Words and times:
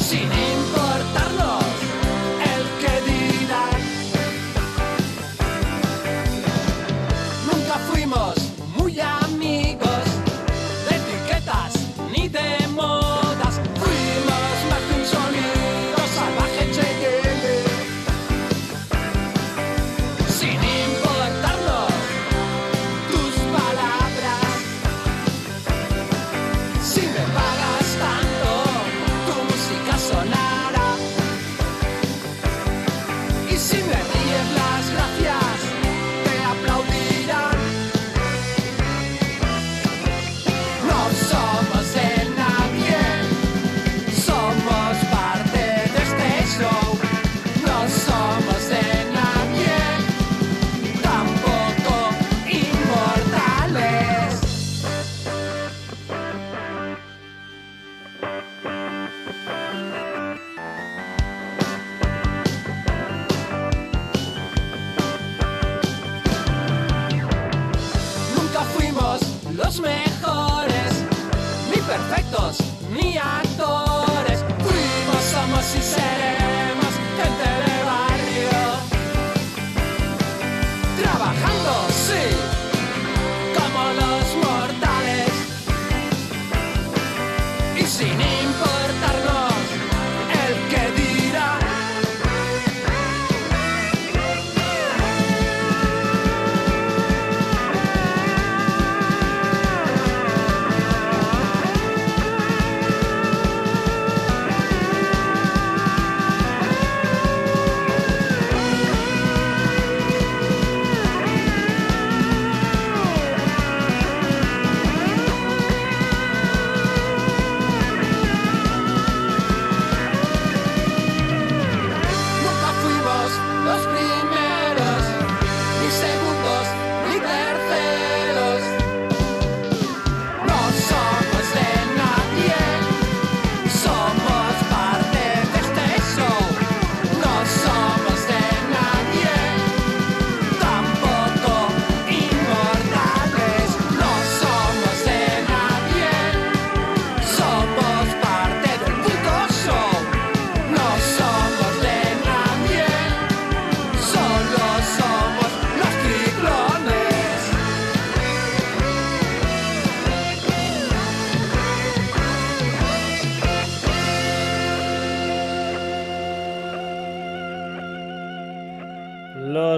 see 0.09 0.27
needs. 0.27 0.58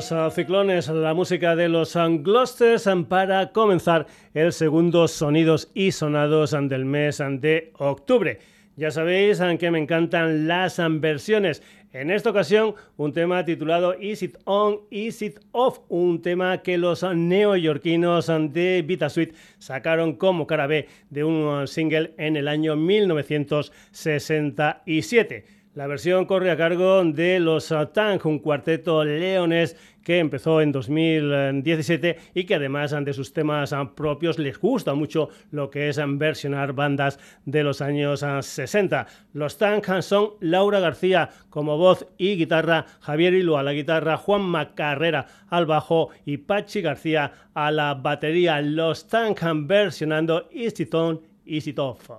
Los 0.00 0.12
ah, 0.12 0.30
ciclones, 0.30 0.88
la 0.88 1.12
música 1.12 1.54
de 1.54 1.68
los 1.68 1.94
ah, 1.94 2.08
Gloucesters 2.08 2.86
ah, 2.86 3.04
para 3.06 3.52
comenzar 3.52 4.06
el 4.32 4.50
segundo 4.50 5.06
Sonidos 5.06 5.70
y 5.74 5.92
Sonados 5.92 6.52
del 6.52 6.86
mes 6.86 7.18
de 7.18 7.74
octubre. 7.76 8.38
Ya 8.76 8.90
sabéis 8.90 9.42
que 9.58 9.70
me 9.70 9.78
encantan 9.78 10.48
las 10.48 10.80
versiones. 11.00 11.62
En 11.92 12.10
esta 12.10 12.30
ocasión, 12.30 12.76
un 12.96 13.12
tema 13.12 13.44
titulado 13.44 13.94
Is 14.00 14.22
It 14.22 14.38
On, 14.44 14.80
Is 14.88 15.20
It 15.20 15.38
Off, 15.52 15.80
un 15.90 16.22
tema 16.22 16.62
que 16.62 16.78
los 16.78 17.02
neoyorquinos 17.02 18.32
de 18.54 18.82
Bitasuite 18.86 19.34
sacaron 19.58 20.14
como 20.14 20.46
cara 20.46 20.66
B 20.66 20.88
de 21.10 21.24
un 21.24 21.68
single 21.68 22.14
en 22.16 22.38
el 22.38 22.48
año 22.48 22.74
1967. 22.74 25.59
La 25.72 25.86
versión 25.86 26.24
corre 26.24 26.50
a 26.50 26.56
cargo 26.56 27.04
de 27.04 27.38
los 27.38 27.72
Tang, 27.92 28.20
un 28.24 28.40
cuarteto 28.40 29.04
leones 29.04 29.76
que 30.02 30.18
empezó 30.18 30.60
en 30.60 30.72
2017 30.72 32.18
y 32.34 32.42
que 32.42 32.56
además 32.56 32.92
de 33.04 33.12
sus 33.12 33.32
temas 33.32 33.72
propios 33.94 34.40
les 34.40 34.58
gusta 34.58 34.94
mucho 34.94 35.28
lo 35.52 35.70
que 35.70 35.88
es 35.88 36.00
versionar 36.18 36.72
bandas 36.72 37.20
de 37.44 37.62
los 37.62 37.82
años 37.82 38.26
60. 38.40 39.06
Los 39.32 39.58
Tang 39.58 40.02
son 40.02 40.30
Laura 40.40 40.80
García 40.80 41.30
como 41.50 41.78
voz 41.78 42.04
y 42.18 42.34
guitarra, 42.34 42.86
Javier 42.98 43.34
Hilo 43.34 43.56
a 43.56 43.62
la 43.62 43.72
guitarra, 43.72 44.16
Juan 44.16 44.42
Macarrera 44.42 45.26
al 45.50 45.66
bajo 45.66 46.08
y 46.26 46.38
Pachi 46.38 46.80
García 46.80 47.32
a 47.54 47.70
la 47.70 47.94
batería. 47.94 48.60
Los 48.60 49.06
Tang 49.06 49.36
versionando 49.68 50.48
Easy 50.50 50.88
On, 50.92 51.20
Easy 51.46 51.72
Off. 51.78 52.10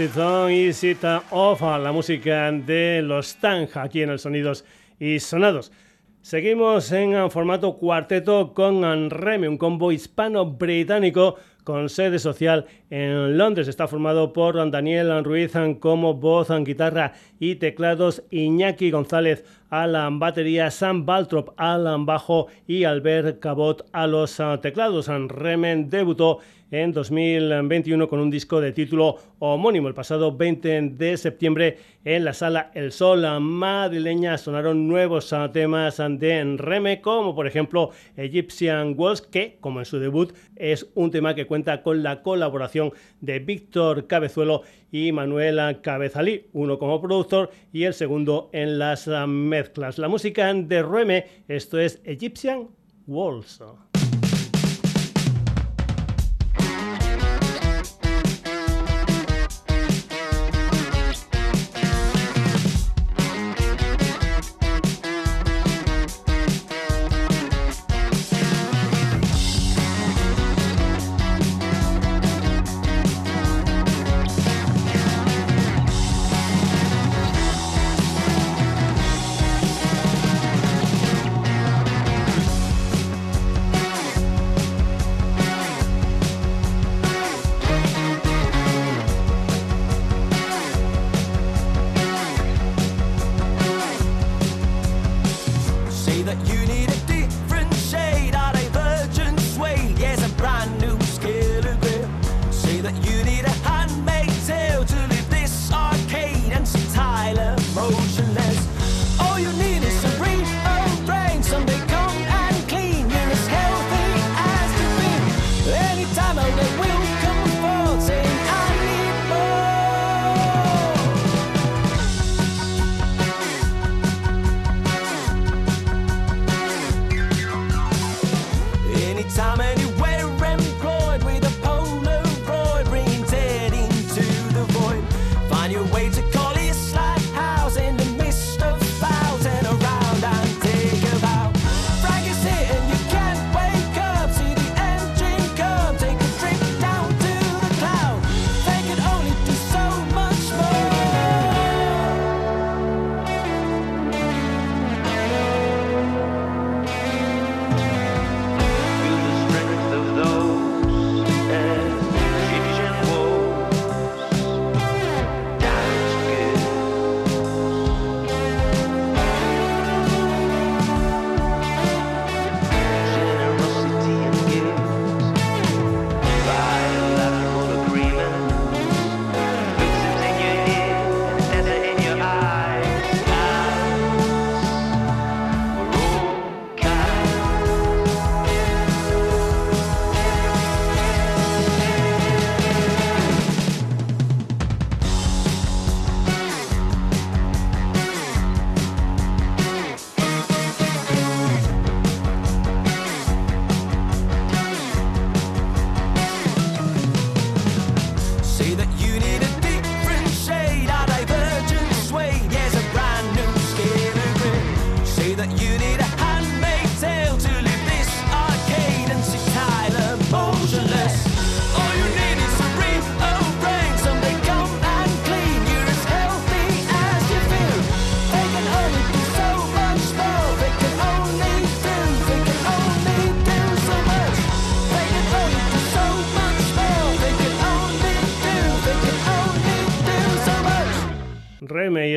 Sit 0.00 0.16
y 0.50 0.72
Sit 0.72 1.04
Off, 1.30 1.60
la 1.60 1.92
música 1.92 2.50
de 2.50 3.02
los 3.02 3.36
Tang 3.36 3.68
aquí 3.74 4.00
en 4.00 4.08
el 4.08 4.18
Sonidos 4.18 4.64
y 4.98 5.20
Sonados. 5.20 5.72
Seguimos 6.22 6.90
en 6.92 7.30
formato 7.30 7.76
cuarteto 7.76 8.54
con 8.54 9.10
Reme, 9.10 9.46
un 9.46 9.58
combo 9.58 9.92
hispano-británico 9.92 11.36
con 11.64 11.90
sede 11.90 12.18
social 12.18 12.64
en 12.88 13.36
Londres. 13.36 13.68
Está 13.68 13.88
formado 13.88 14.32
por 14.32 14.70
Daniel 14.70 15.22
Ruiz 15.22 15.52
como 15.80 16.14
voz, 16.14 16.48
guitarra 16.64 17.12
y 17.38 17.56
teclados, 17.56 18.22
Iñaki 18.30 18.90
González 18.90 19.44
a 19.68 19.86
la 19.86 20.08
batería, 20.10 20.70
Sam 20.70 21.04
Baltrop 21.04 21.50
al 21.58 21.86
bajo 22.06 22.46
y 22.66 22.84
Albert 22.84 23.38
Cabot 23.38 23.86
a 23.92 24.06
los 24.06 24.40
teclados. 24.62 25.08
Remen 25.08 25.90
debutó 25.90 26.38
en 26.70 26.92
2021 26.92 28.08
con 28.08 28.20
un 28.20 28.30
disco 28.30 28.60
de 28.60 28.72
título 28.72 29.16
homónimo. 29.38 29.88
El 29.88 29.94
pasado 29.94 30.36
20 30.36 30.80
de 30.92 31.16
septiembre 31.16 31.78
en 32.04 32.24
la 32.24 32.32
sala 32.32 32.70
El 32.74 32.92
Sol 32.92 33.24
madrileña 33.40 34.38
sonaron 34.38 34.88
nuevos 34.88 35.34
temas 35.52 35.98
de 35.98 36.56
Reme, 36.56 37.00
como 37.00 37.34
por 37.34 37.46
ejemplo 37.46 37.90
Egyptian 38.16 38.94
Walls, 38.96 39.22
que 39.22 39.58
como 39.60 39.80
en 39.80 39.84
su 39.84 39.98
debut 39.98 40.32
es 40.56 40.88
un 40.94 41.10
tema 41.10 41.34
que 41.34 41.46
cuenta 41.46 41.82
con 41.82 42.02
la 42.02 42.22
colaboración 42.22 42.92
de 43.20 43.38
Víctor 43.38 44.06
Cabezuelo 44.06 44.62
y 44.92 45.12
Manuela 45.12 45.80
Cabezalí, 45.82 46.46
uno 46.52 46.78
como 46.78 47.00
productor 47.00 47.50
y 47.72 47.84
el 47.84 47.94
segundo 47.94 48.50
en 48.52 48.78
las 48.78 49.08
mezclas. 49.26 49.98
La 49.98 50.08
música 50.08 50.52
de 50.52 50.82
Reme, 50.82 51.26
esto 51.48 51.78
es 51.78 52.00
Egyptian 52.04 52.68
Walls. 53.06 53.60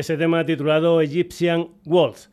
Ese 0.04 0.18
tema 0.18 0.44
titulado 0.44 1.00
Egyptian 1.00 1.70
Waltz. 1.86 2.28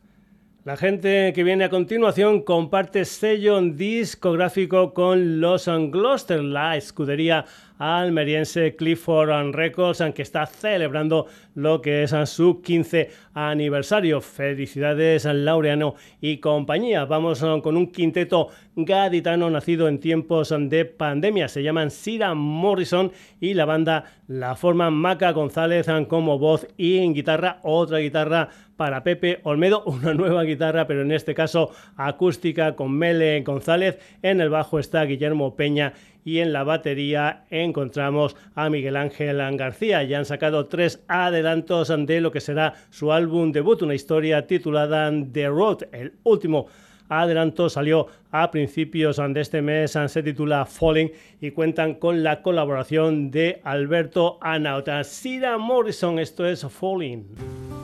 La 0.64 0.76
gente 0.76 1.32
que 1.34 1.42
viene 1.42 1.64
a 1.64 1.70
continuación 1.70 2.42
comparte 2.42 3.04
sello 3.04 3.60
discográfico 3.60 4.94
con 4.94 5.40
los 5.40 5.66
Gloucester, 5.66 6.40
la 6.40 6.76
escudería 6.76 7.46
almeriense 7.78 8.76
Clifford 8.76 9.52
Records, 9.56 10.00
aunque 10.00 10.22
está 10.22 10.46
celebrando 10.46 11.26
lo 11.56 11.82
que 11.82 12.04
es 12.04 12.14
su 12.26 12.62
15 12.62 13.10
aniversario. 13.34 14.20
Felicidades 14.20 15.26
al 15.26 15.44
Laureano 15.44 15.96
y 16.20 16.36
compañía. 16.36 17.06
Vamos 17.06 17.44
con 17.60 17.76
un 17.76 17.90
quinteto 17.90 18.50
gaditano 18.76 19.50
nacido 19.50 19.88
en 19.88 19.98
tiempos 19.98 20.54
de 20.56 20.84
pandemia. 20.84 21.48
Se 21.48 21.64
llaman 21.64 21.90
Sira 21.90 22.34
Morrison 22.34 23.10
y 23.40 23.54
la 23.54 23.64
banda 23.64 24.04
la 24.28 24.54
forman 24.54 24.94
Maca 24.94 25.32
González 25.32 25.88
como 26.08 26.38
voz 26.38 26.68
y 26.76 26.98
en 26.98 27.14
guitarra 27.14 27.58
otra 27.64 27.98
guitarra 27.98 28.48
para 28.82 29.04
Pepe 29.04 29.38
Olmedo, 29.44 29.84
una 29.86 30.12
nueva 30.12 30.42
guitarra, 30.42 30.88
pero 30.88 31.02
en 31.02 31.12
este 31.12 31.36
caso 31.36 31.70
acústica 31.96 32.74
con 32.74 32.90
Mele 32.90 33.40
González. 33.42 34.00
En 34.22 34.40
el 34.40 34.50
bajo 34.50 34.80
está 34.80 35.04
Guillermo 35.04 35.54
Peña 35.54 35.92
y 36.24 36.40
en 36.40 36.52
la 36.52 36.64
batería 36.64 37.44
encontramos 37.48 38.34
a 38.56 38.68
Miguel 38.70 38.96
Ángel 38.96 39.38
García. 39.56 40.02
Ya 40.02 40.18
han 40.18 40.24
sacado 40.24 40.66
tres 40.66 41.04
adelantos 41.06 41.94
de 41.96 42.20
lo 42.20 42.32
que 42.32 42.40
será 42.40 42.74
su 42.90 43.12
álbum 43.12 43.52
debut, 43.52 43.82
una 43.82 43.94
historia 43.94 44.48
titulada 44.48 45.12
The 45.32 45.46
Road, 45.46 45.82
el 45.92 46.14
último 46.24 46.66
adelanto 47.08 47.70
salió 47.70 48.08
a 48.32 48.50
principios 48.50 49.18
de 49.18 49.40
este 49.40 49.62
mes, 49.62 49.96
se 50.06 50.22
titula 50.24 50.64
Falling 50.64 51.12
y 51.40 51.52
cuentan 51.52 51.94
con 51.94 52.24
la 52.24 52.42
colaboración 52.42 53.30
de 53.30 53.60
Alberto 53.62 54.38
Anauta. 54.40 55.04
Sira 55.04 55.56
Morrison, 55.56 56.18
esto 56.18 56.44
es 56.44 56.66
Falling. 56.66 57.81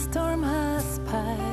storm 0.00 0.42
has 0.42 0.98
passed. 1.00 1.49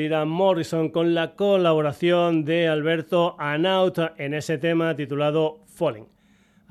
Sir 0.00 0.24
Morrison 0.24 0.88
con 0.88 1.12
la 1.12 1.34
colaboración 1.34 2.46
de 2.46 2.68
Alberto 2.68 3.36
Anaut 3.38 3.98
en 4.16 4.32
ese 4.32 4.56
tema 4.56 4.96
titulado. 4.96 5.58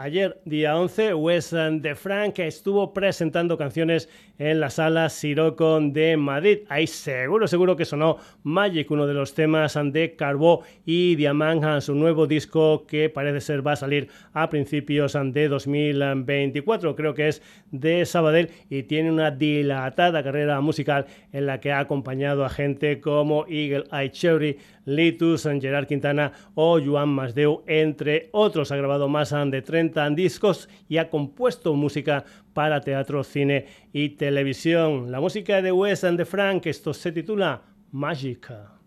Ayer, 0.02 0.40
día 0.46 0.78
11, 0.78 1.14
Wes 1.14 1.52
de 1.52 1.94
Frank 1.94 2.40
estuvo 2.40 2.94
presentando 2.94 3.58
canciones 3.58 4.08
en 4.38 4.62
la 4.62 4.70
sala 4.70 5.10
Siroco 5.10 5.78
de 5.82 6.16
Madrid. 6.16 6.60
Ahí 6.70 6.88
seguro, 6.88 7.50
seguro 7.50 7.76
que 7.76 7.84
sonó 7.84 8.16
Magic, 8.44 8.90
uno 8.92 9.06
de 9.06 9.14
los 9.14 9.34
temas 9.34 9.78
de 9.92 10.16
Carbó 10.16 10.64
y 10.86 11.18
Diamant, 11.18 11.82
su 11.82 11.96
nuevo 11.96 12.28
disco 12.28 12.88
que 12.88 13.10
parece 13.10 13.42
ser 13.42 13.68
va 13.68 13.74
a 13.74 13.76
salir 13.76 14.08
a 14.32 14.50
principios 14.50 15.18
de 15.22 15.50
2024. 15.50 16.96
Creo 16.96 17.14
que 17.14 17.28
es 17.28 17.42
de 17.72 18.06
Sabadell 18.06 18.52
y 18.70 18.84
tiene 18.84 19.12
una 19.12 19.32
dilatada 19.32 20.24
carrera 20.24 20.62
musical 20.62 21.08
en 21.34 21.46
la 21.46 21.60
que 21.60 21.74
ha 21.74 21.80
acompañado 21.80 22.46
a 22.46 22.50
gente 22.50 23.02
como 23.02 23.46
Eagle 23.50 23.84
Eye 23.92 24.12
Cherry, 24.12 24.58
Litus, 24.86 25.44
Gerard 25.44 25.88
Quintana 25.88 26.32
o 26.56 26.80
Joan 26.80 27.10
Masdeu, 27.10 27.64
entre 27.68 28.30
otros. 28.32 28.72
Ha 28.72 28.78
grabado 28.78 29.08
más 29.08 29.30
de 29.30 29.62
30 29.62 30.10
discos 30.12 30.70
y 30.88 30.98
ha 30.98 31.10
compuesto 31.10 31.74
música 31.74 32.26
para 32.54 32.82
teatro, 32.82 33.24
cine 33.24 33.66
y 33.94 34.10
televisión. 34.10 35.12
La 35.12 35.20
música 35.20 35.62
de 35.62 35.72
Wes 35.72 36.04
and 36.04 36.18
the 36.18 36.26
Frank, 36.26 36.66
esto 36.66 36.94
se 36.94 37.12
titula 37.12 37.62
Magica. 37.92 38.80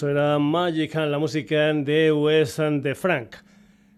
Eso 0.00 0.08
era 0.08 0.38
Magic, 0.38 0.94
la 0.94 1.18
música 1.18 1.74
de 1.74 2.10
Wes 2.10 2.58
and 2.58 2.82
the 2.82 2.94
Frank. 2.94 3.36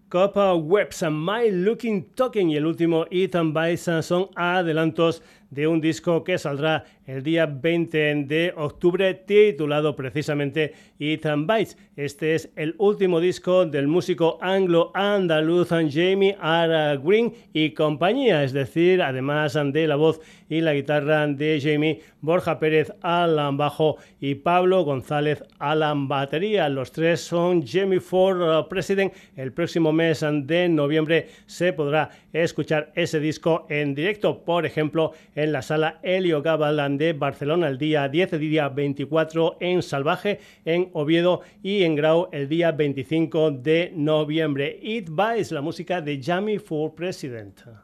Copa 0.09 0.53
Webs, 0.53 1.01
My 1.09 1.49
Looking 1.49 2.09
Token 2.13 2.49
y 2.49 2.57
el 2.57 2.65
último 2.65 3.05
Ethan 3.09 3.53
Bison 3.53 4.03
son 4.03 4.27
adelantos 4.35 5.23
de 5.49 5.65
un 5.65 5.79
disco 5.79 6.21
que 6.25 6.37
saldrá 6.37 6.83
el 7.05 7.23
día 7.23 7.45
20 7.45 8.25
de 8.25 8.53
octubre 8.55 9.13
titulado 9.13 9.95
precisamente 9.95 10.73
Ethan 10.99 11.47
Bites. 11.47 11.77
Este 11.95 12.35
es 12.35 12.49
el 12.55 12.75
último 12.77 13.19
disco 13.19 13.65
del 13.65 13.87
músico 13.87 14.39
anglo-andaluz 14.41 15.69
Jamie 15.69 16.37
R. 16.41 16.97
Green 17.03 17.33
y 17.53 17.71
compañía, 17.71 18.43
es 18.43 18.53
decir, 18.53 19.01
además 19.01 19.53
de 19.53 19.87
la 19.87 19.95
voz 19.95 20.21
y 20.49 20.61
la 20.61 20.73
guitarra 20.73 21.27
de 21.27 21.59
Jamie, 21.61 22.01
Borja 22.21 22.59
Pérez 22.59 22.93
al 23.01 23.35
bajo 23.55 23.97
y 24.19 24.35
Pablo 24.35 24.83
González 24.83 25.43
a 25.59 25.75
la 25.75 25.93
batería. 25.95 26.69
Los 26.69 26.91
tres 26.91 27.21
son 27.21 27.65
Jamie 27.65 27.99
Ford 27.99 28.67
President. 28.67 29.13
El 29.35 29.51
próximo 29.51 29.91
mes 29.91 30.23
de 30.43 30.69
noviembre 30.69 31.27
se 31.45 31.73
podrá 31.73 32.09
escuchar 32.31 32.91
ese 32.95 33.19
disco 33.19 33.65
en 33.69 33.95
directo, 33.95 34.43
por 34.43 34.65
ejemplo, 34.65 35.11
en 35.35 35.51
la 35.51 35.61
sala 35.61 35.99
Helio 36.03 36.41
Gabalan 36.41 36.92
de 36.97 37.13
Barcelona 37.13 37.67
el 37.67 37.77
día 37.77 38.07
10, 38.07 38.33
el 38.33 38.39
día 38.39 38.69
24 38.69 39.57
en 39.59 39.81
Salvaje, 39.81 40.39
en 40.65 40.89
Oviedo 40.93 41.41
y 41.61 41.83
en 41.83 41.95
Grau 41.95 42.29
el 42.31 42.47
día 42.47 42.71
25 42.71 43.51
de 43.51 43.91
noviembre. 43.95 44.79
It 44.81 45.09
Buys, 45.09 45.51
la 45.51 45.61
música 45.61 46.01
de 46.01 46.21
Jamie 46.21 46.59
for 46.59 46.93
President. 46.95 47.82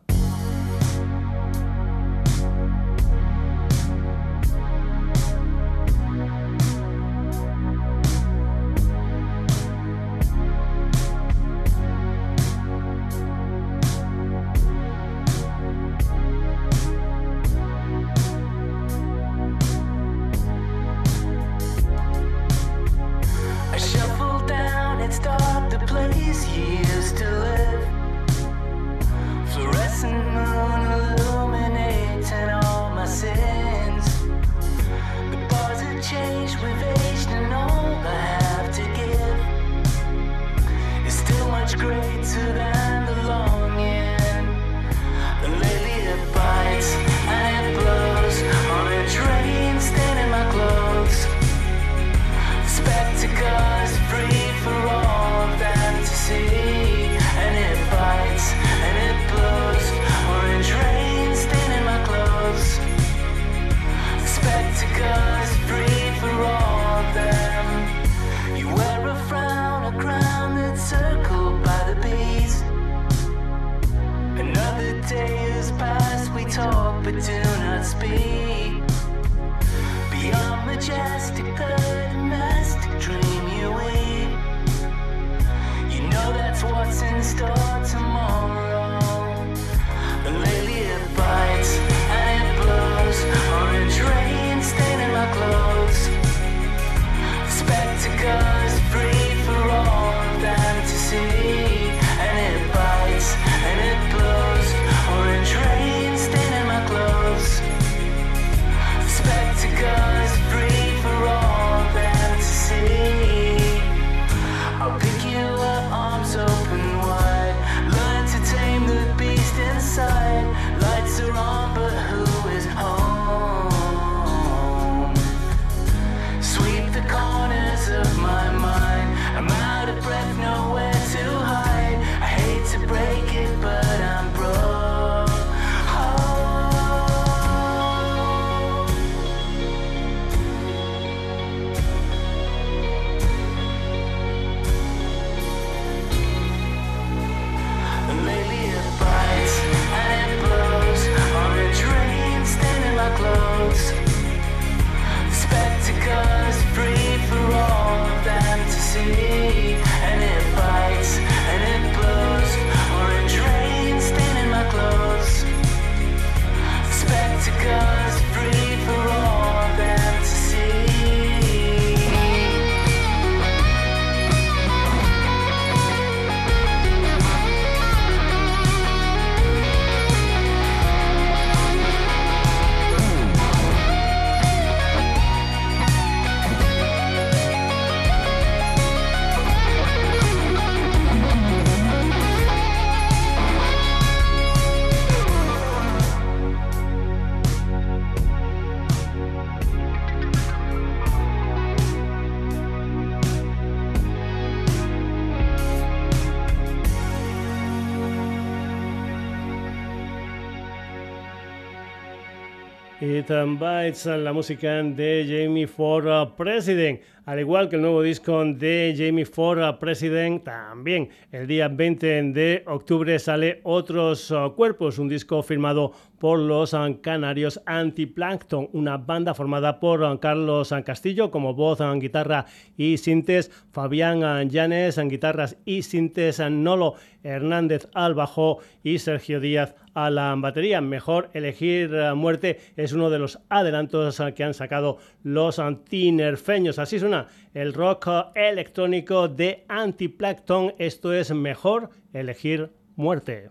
Bites, 213.01 214.05
la 214.05 214.33
música 214.33 214.83
de 214.83 215.25
Jamie 215.25 215.67
Ford 215.67 216.05
uh, 216.05 216.35
President. 216.35 216.99
Al 217.29 217.39
igual 217.39 217.69
que 217.69 217.75
el 217.75 217.83
nuevo 217.83 218.01
disco 218.01 218.43
de 218.43 218.95
Jamie 218.97 219.23
Ford 219.23 219.61
President, 219.77 220.43
también 220.43 221.09
el 221.31 221.45
día 221.45 221.67
20 221.67 222.23
de 222.33 222.63
octubre 222.65 223.19
sale 223.19 223.61
Otros 223.65 224.31
uh, 224.31 224.55
Cuerpos, 224.55 224.97
un 224.97 225.09
disco 225.09 225.43
firmado 225.43 225.93
por 226.17 226.39
los 226.39 226.75
canarios 227.01 227.61
Antiplankton, 227.67 228.69
una 228.73 228.97
banda 228.97 229.35
formada 229.35 229.79
por 229.79 230.19
Carlos 230.19 230.73
Castillo 230.83 231.29
como 231.29 231.53
voz, 231.53 231.79
guitarra 231.99 232.47
y 232.75 232.97
sintes, 232.97 233.51
Fabián 233.71 234.49
Llanes 234.49 234.97
en 234.97 235.07
guitarras 235.07 235.55
y 235.65 235.83
sintes, 235.83 236.39
Nolo 236.39 236.95
Hernández 237.23 237.87
al 237.93 238.15
bajo 238.15 238.59
y 238.83 238.99
Sergio 238.99 239.39
Díaz 239.39 239.75
a 239.93 240.09
la 240.09 240.35
batería. 240.37 240.81
Mejor 240.81 241.29
elegir 241.33 241.93
eh, 241.93 242.13
muerte 242.13 242.59
es 242.75 242.93
uno 242.93 243.09
de 243.09 243.19
los 243.19 243.39
adelantos 243.49 244.19
eh, 244.19 244.33
que 244.33 244.43
han 244.43 244.53
sacado 244.53 244.97
los 245.23 245.59
antinerfeños. 245.59 246.79
Así 246.79 246.99
suena 246.99 247.18
el 247.53 247.73
rock 247.73 248.07
electrónico 248.35 249.27
de 249.27 249.65
Antiplankton. 249.67 250.75
Esto 250.77 251.13
es 251.13 251.31
mejor 251.31 251.89
elegir 252.13 252.71
muerte. 252.95 253.49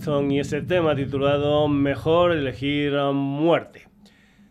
Y 0.00 0.38
ese 0.38 0.62
tema 0.62 0.96
titulado 0.96 1.68
Mejor 1.68 2.32
elegir 2.32 2.94
muerte. 3.12 3.86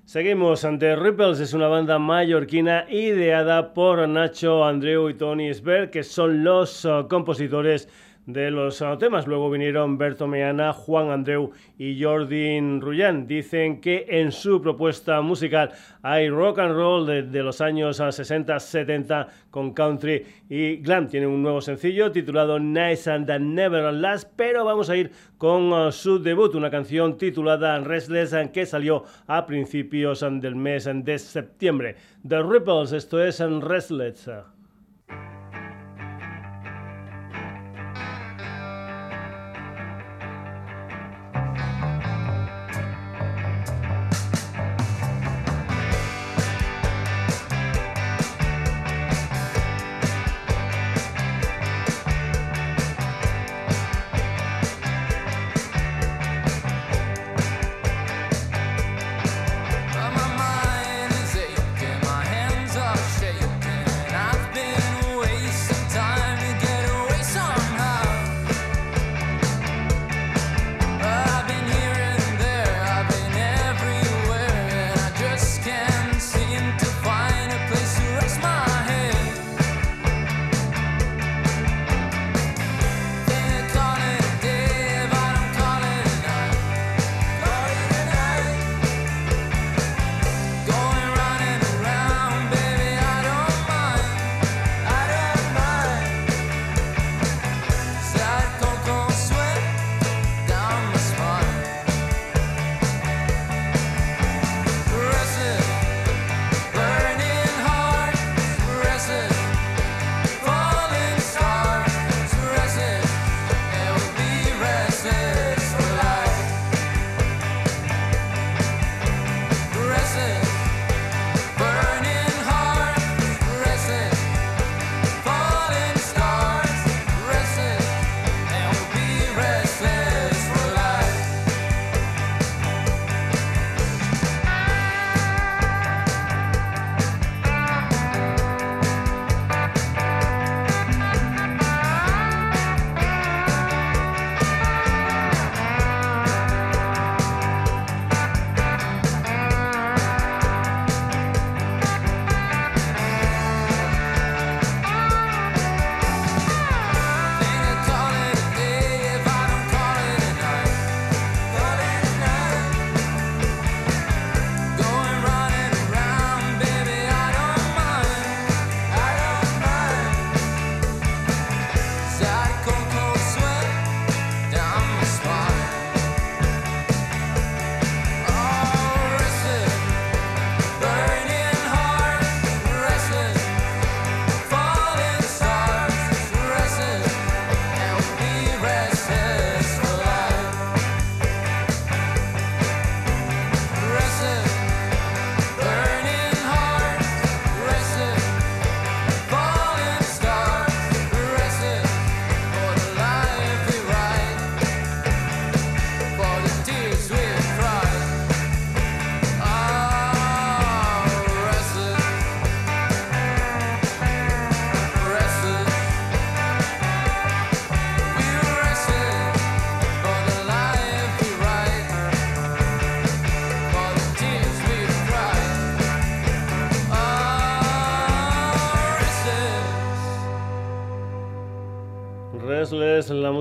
Seguimos 0.06 0.64
ante 0.64 0.96
Ripples, 0.96 1.40
es 1.40 1.54
una 1.54 1.68
banda 1.68 1.98
mallorquina 1.98 2.86
ideada 2.88 3.74
por 3.74 4.08
Nacho, 4.08 4.64
Andreu 4.64 5.10
y 5.10 5.16
Tony 5.16 5.52
Sberg, 5.52 5.90
que 5.90 6.04
son 6.04 6.44
los 6.44 6.86
eh, 6.86 6.90
compositores 7.10 7.90
de 8.34 8.52
los 8.52 8.84
temas. 9.00 9.28
Luego 9.28 9.50
vinieron 9.50 9.98
Bertomeana, 9.98 10.74
Juan 10.74 11.10
Andreu 11.10 11.52
y 11.78 12.02
Jordi 12.02 12.60
Rullán. 12.80 13.28
Dicen 13.28 13.82
que 13.82 14.06
en 14.08 14.32
su 14.32 14.62
propuesta 14.62 15.22
musical 15.22 15.72
hay 16.02 16.30
rock 16.30 16.60
and 16.60 16.76
roll 16.76 17.06
de, 17.06 17.44
los 17.44 17.62
años 17.62 18.00
ah, 18.00 18.12
60, 18.12 18.60
70 18.60 19.28
con 19.50 19.74
country 19.74 20.26
y 20.50 20.78
glam. 20.78 21.08
Tiene 21.08 21.28
un 21.28 21.42
nuevo 21.42 21.62
sencillo 21.62 22.12
titulado 22.12 22.60
Nice 22.60 23.10
and 23.10 23.30
Never 23.30 23.92
Last, 23.94 24.30
pero 24.36 24.64
vamos 24.64 24.90
a 24.90 24.96
ir 24.96 25.12
con 25.38 25.74
ah, 25.74 25.92
su 25.92 26.22
debut, 26.22 26.54
una 26.56 26.70
canción 26.70 27.18
titulada 27.18 27.80
Restless 27.80 28.34
ah, 28.34 28.52
que 28.52 28.66
salió 28.66 29.04
a 29.28 29.46
principios 29.46 30.20
del 30.20 30.56
mes 30.56 30.88
de 30.92 31.18
septiembre. 31.18 31.96
The 32.28 32.44
Ripples, 32.44 32.92
esto 32.92 33.24
es 33.24 33.40
en 33.40 33.62
Restless. 33.62 34.30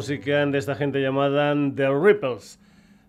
De 0.08 0.56
esta 0.56 0.74
gente 0.74 1.02
llamada 1.02 1.54
The 1.74 1.88
Ripples. 1.90 2.58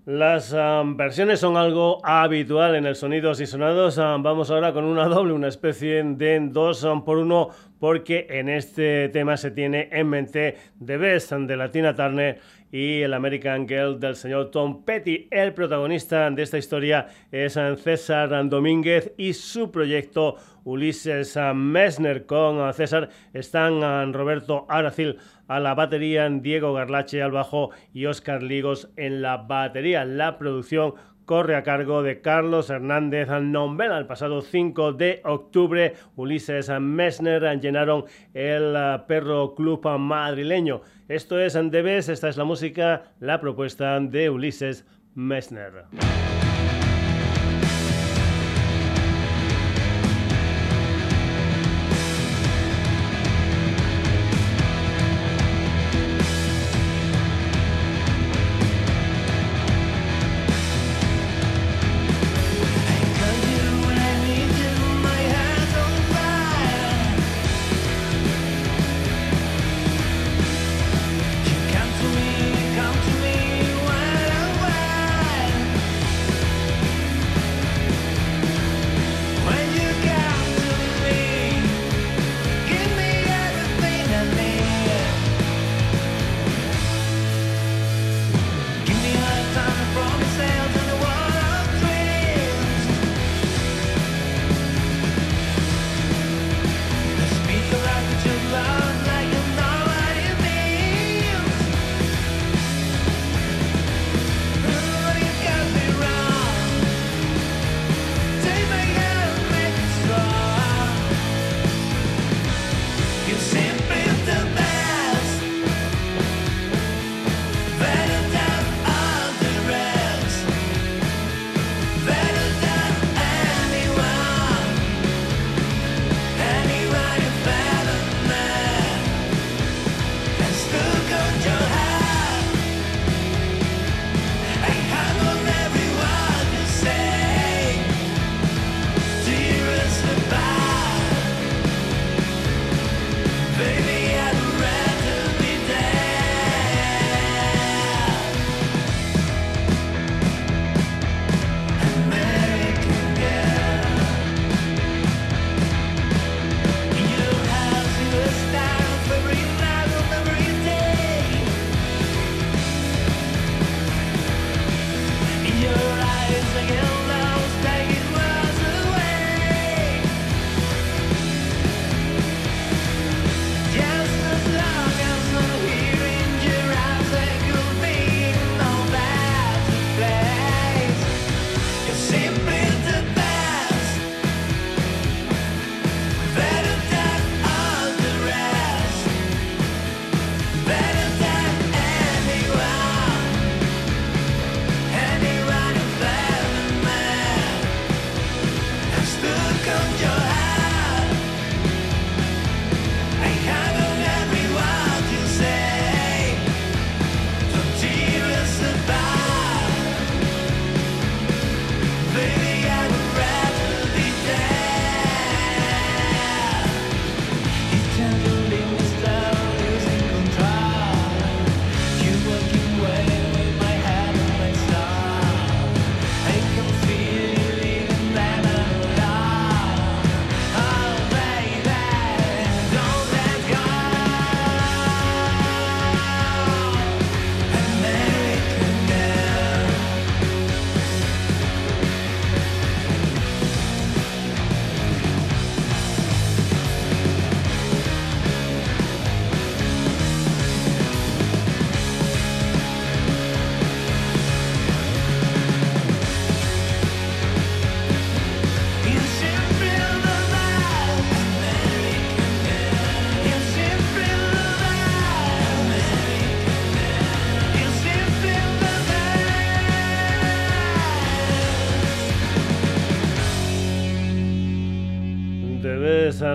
Las 0.05 0.51
um, 0.51 0.97
versiones 0.97 1.39
son 1.39 1.55
algo 1.55 2.05
habitual 2.05 2.75
en 2.75 2.85
el 2.85 2.97
Sonidos 2.97 3.39
y 3.39 3.45
Sonados. 3.45 3.97
Um, 3.97 4.21
vamos 4.21 4.51
ahora 4.51 4.73
con 4.73 4.83
una 4.83 5.05
doble, 5.07 5.31
una 5.31 5.47
especie 5.47 6.03
de 6.03 6.39
dos 6.41 6.83
um, 6.83 7.05
por 7.05 7.19
uno, 7.19 7.51
porque 7.79 8.27
en 8.29 8.49
este 8.49 9.07
tema 9.09 9.37
se 9.37 9.51
tiene 9.51 9.87
en 9.93 10.09
mente 10.09 10.57
The 10.85 10.97
Best 10.97 11.31
de 11.31 11.55
Latina 11.55 11.95
Turner 11.95 12.37
y 12.71 13.01
el 13.01 13.13
American 13.13 13.67
Girl 13.67 13.99
del 13.99 14.15
señor 14.15 14.51
Tom 14.51 14.83
Petty. 14.83 15.27
El 15.31 15.53
protagonista 15.53 16.29
de 16.29 16.43
esta 16.43 16.57
historia 16.57 17.07
es 17.31 17.59
César 17.83 18.49
Domínguez 18.49 19.13
y 19.17 19.33
su 19.33 19.71
proyecto 19.71 20.35
Ulises 20.63 21.37
Messner. 21.55 22.25
Con 22.25 22.73
César 22.73 23.09
están 23.33 24.13
Roberto 24.13 24.65
Aracil 24.69 25.17
a 25.47 25.59
la 25.59 25.73
batería, 25.73 26.29
Diego 26.29 26.73
Garlache 26.73 27.21
al 27.21 27.31
bajo 27.31 27.71
y 27.93 28.05
Oscar 28.05 28.43
Ligos 28.43 28.89
en 28.95 29.21
la 29.21 29.37
batería. 29.37 30.05
La 30.05 30.37
producción 30.37 30.93
corre 31.25 31.55
a 31.55 31.61
cargo 31.61 32.01
de 32.01 32.21
Carlos 32.21 32.71
Hernández 32.71 33.29
Nombela. 33.29 33.99
El 33.99 34.07
pasado 34.07 34.41
5 34.41 34.93
de 34.93 35.21
octubre, 35.25 35.93
Ulises 36.15 36.71
Messner 36.79 37.59
llenaron 37.59 38.05
el 38.33 38.75
Perro 39.07 39.53
Club 39.53 39.87
madrileño. 39.99 40.81
Esto 41.09 41.39
es 41.39 41.55
Andebes, 41.55 42.07
esta 42.07 42.29
es 42.29 42.37
la 42.37 42.43
música, 42.43 43.15
la 43.19 43.41
propuesta 43.41 43.99
de 43.99 44.29
Ulises 44.29 44.85
Messner. 45.15 45.85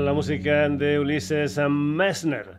La 0.01 0.13
música 0.13 0.69
de 0.69 0.99
Ulises 0.99 1.59
Messner. 1.69 2.59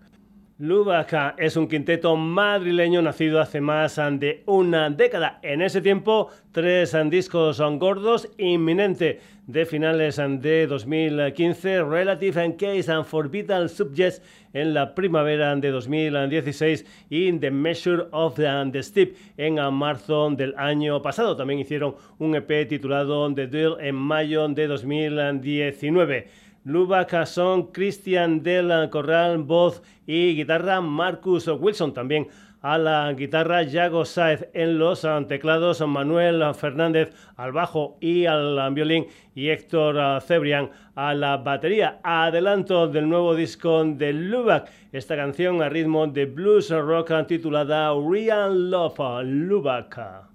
Lubaca 0.57 1.35
es 1.37 1.57
un 1.57 1.67
quinteto 1.67 2.15
madrileño 2.15 3.01
nacido 3.01 3.41
hace 3.41 3.59
más 3.59 3.97
de 3.97 4.41
una 4.45 4.89
década. 4.89 5.39
En 5.41 5.61
ese 5.61 5.81
tiempo, 5.81 6.29
tres 6.53 6.95
discos 7.09 7.57
son 7.57 7.77
gordos, 7.77 8.29
inminente 8.37 9.19
de 9.47 9.65
finales 9.65 10.15
de 10.15 10.65
2015, 10.65 11.83
Relative 11.83 12.41
and 12.41 12.55
Case 12.55 12.89
and 12.89 13.05
Forbidden 13.05 13.67
Subjects 13.67 14.21
en 14.53 14.73
la 14.73 14.95
primavera 14.95 15.53
de 15.57 15.71
2016 15.71 16.85
y 17.09 17.33
The 17.33 17.51
Measure 17.51 18.05
of 18.11 18.35
the, 18.35 18.81
Steep 18.81 19.15
en 19.35 19.55
marzo 19.73 20.29
del 20.31 20.53
año 20.57 21.01
pasado. 21.01 21.35
También 21.35 21.59
hicieron 21.59 21.95
un 22.17 22.33
EP 22.33 22.65
titulado 22.69 23.33
The 23.33 23.47
Duel 23.47 23.75
en 23.81 23.95
mayo 23.95 24.47
de 24.47 24.67
2019. 24.67 26.45
Luba 26.65 27.05
son 27.27 27.71
Christian 27.71 28.41
Del 28.41 28.89
Corral, 28.89 29.37
voz 29.43 29.83
y 30.07 30.35
guitarra, 30.35 30.81
Marcus 30.81 31.47
Wilson 31.47 31.93
también 31.93 32.27
a 32.63 32.79
la 32.79 33.13
guitarra, 33.13 33.61
Yago 33.61 34.03
Saez 34.03 34.49
en 34.51 34.79
los 34.79 35.05
teclados, 35.27 35.79
Manuel 35.87 36.43
Fernández 36.55 37.13
al 37.37 37.51
bajo 37.51 37.97
y 38.01 38.25
al 38.25 38.73
violín 38.73 39.05
y 39.35 39.49
Héctor 39.49 40.19
Cebrián 40.23 40.71
a 40.95 41.13
la 41.13 41.37
batería. 41.37 41.99
Adelanto 42.01 42.87
del 42.87 43.07
nuevo 43.07 43.35
disco 43.35 43.83
de 43.85 44.11
Lubac, 44.13 44.67
esta 44.91 45.15
canción 45.15 45.61
a 45.61 45.69
ritmo 45.69 46.07
de 46.07 46.25
blues 46.25 46.71
rock 46.71 47.11
titulada 47.27 47.93
Real 47.93 48.71
Love 48.71 49.23
Lubac. 49.23 50.25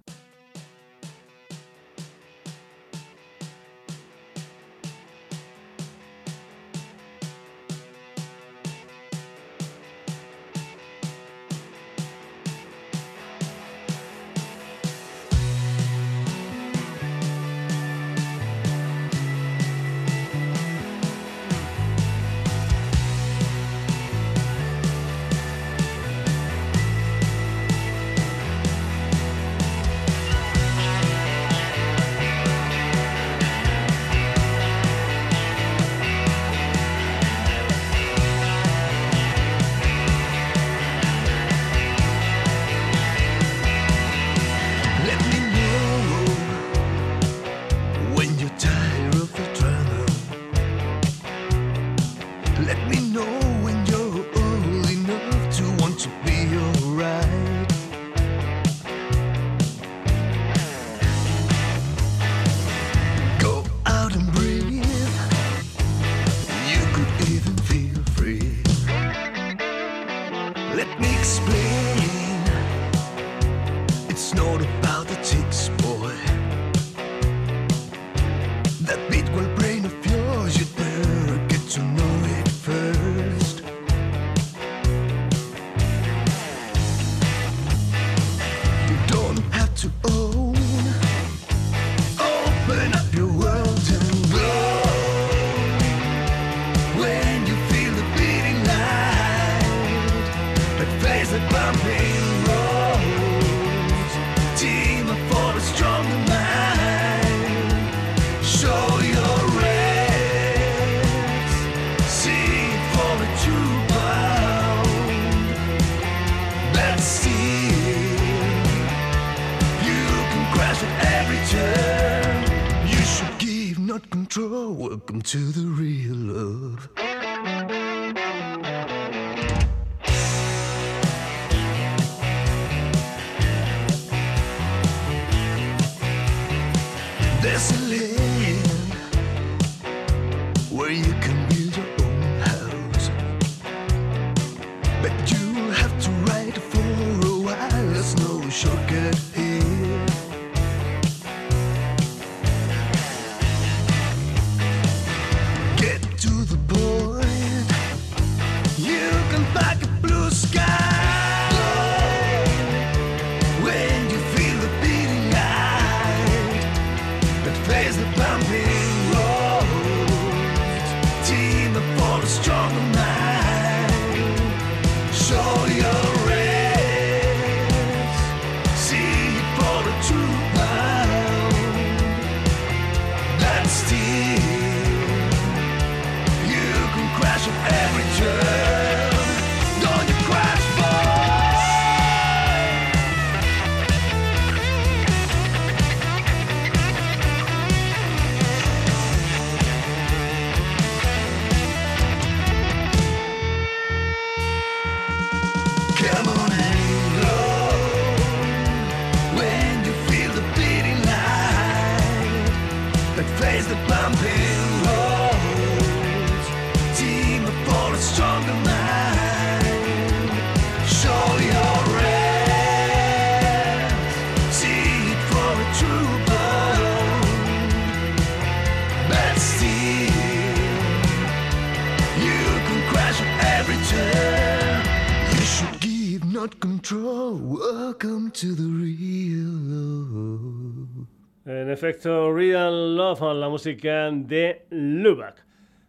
Efecto, 241.81 242.31
Real 242.35 242.95
Love, 242.95 243.35
la 243.35 243.49
música 243.49 244.11
de 244.13 244.67
Lubac. 244.69 245.47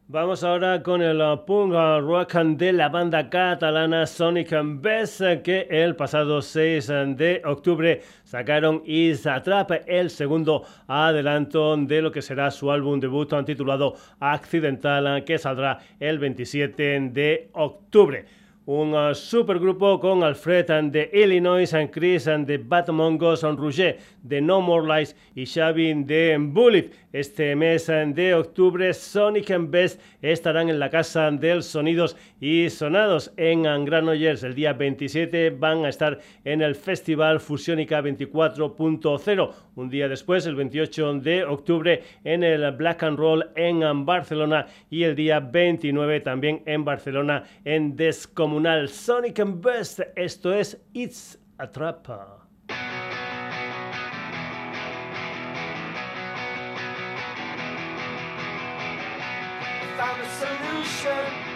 Vamos 0.08 0.42
ahora 0.42 0.82
con 0.82 1.02
el 1.02 1.20
uh, 1.20 1.44
punk 1.46 1.74
uh, 1.74 2.00
rock 2.00 2.34
de 2.56 2.72
la 2.72 2.88
banda 2.88 3.30
catalana 3.30 4.08
Sonic 4.08 4.54
Best, 4.80 5.20
que 5.44 5.68
el 5.70 5.98
pasado 5.98 6.42
6 6.42 6.88
de 7.18 7.42
octubre 7.44 8.02
sacaron 8.24 8.82
Is 8.86 9.28
a 9.28 9.44
Trap, 9.44 9.84
el 9.86 10.10
segundo 10.10 10.64
adelanto 10.88 11.76
de 11.76 12.02
lo 12.02 12.10
que 12.10 12.22
será 12.22 12.52
su 12.52 12.72
álbum 12.72 13.02
debut 13.02 13.34
titulado 13.46 13.96
Accidental, 14.22 15.26
que 15.26 15.38
saldrá 15.38 15.80
el 16.00 16.20
27 16.20 17.10
de 17.12 17.50
octubre 17.52 18.26
un 18.72 18.94
uh, 18.94 19.14
supergrupo 19.14 20.00
con 20.00 20.24
Alfred 20.24 20.66
de 20.92 21.10
Illinois, 21.12 21.74
and 21.74 21.90
Chris 21.90 22.24
de 22.24 22.58
Batmongos, 22.58 23.44
Rouget 23.44 24.00
de 24.24 24.40
No 24.40 24.62
More 24.62 24.88
Lies 24.88 25.16
y 25.36 25.46
Xavi 25.46 26.06
de 26.06 26.38
Bullet. 26.40 26.90
Este 27.12 27.54
mes 27.58 27.88
de 27.88 28.34
octubre, 28.34 28.94
Sonic 28.94 29.52
and 29.52 29.70
Best 29.70 30.00
estarán 30.22 30.70
en 30.70 30.80
la 30.80 30.90
Casa 30.90 31.30
del 31.32 31.64
Sonidos 31.64 32.16
y 32.40 32.70
Sonados 32.70 33.34
en 33.36 33.64
Granollers. 33.84 34.44
El 34.44 34.56
día 34.56 34.72
27 34.72 35.50
van 35.50 35.84
a 35.84 35.90
estar 35.90 36.20
en 36.46 36.62
el 36.62 36.76
Festival 36.76 37.42
Fusiónica 37.42 38.02
24.0. 38.02 39.54
Un 39.76 39.90
día 39.90 40.08
después, 40.08 40.46
el 40.46 40.56
28 40.56 41.16
de 41.16 41.44
octubre, 41.44 42.04
en 42.24 42.44
el 42.44 42.72
Black 42.72 43.04
and 43.04 43.18
Roll 43.18 43.50
en 43.56 44.06
Barcelona 44.06 44.68
y 44.90 45.04
el 45.04 45.16
día 45.16 45.42
29 45.42 46.22
también 46.22 46.62
en 46.66 46.86
Barcelona 46.86 47.44
en 47.66 47.98
Descomunal. 47.98 48.61
Sonic 48.88 49.40
and 49.40 49.62
Best, 49.62 50.02
esto 50.16 50.52
es 50.52 50.78
It's 50.94 51.38
a 51.58 51.68
Trap. 51.68 52.42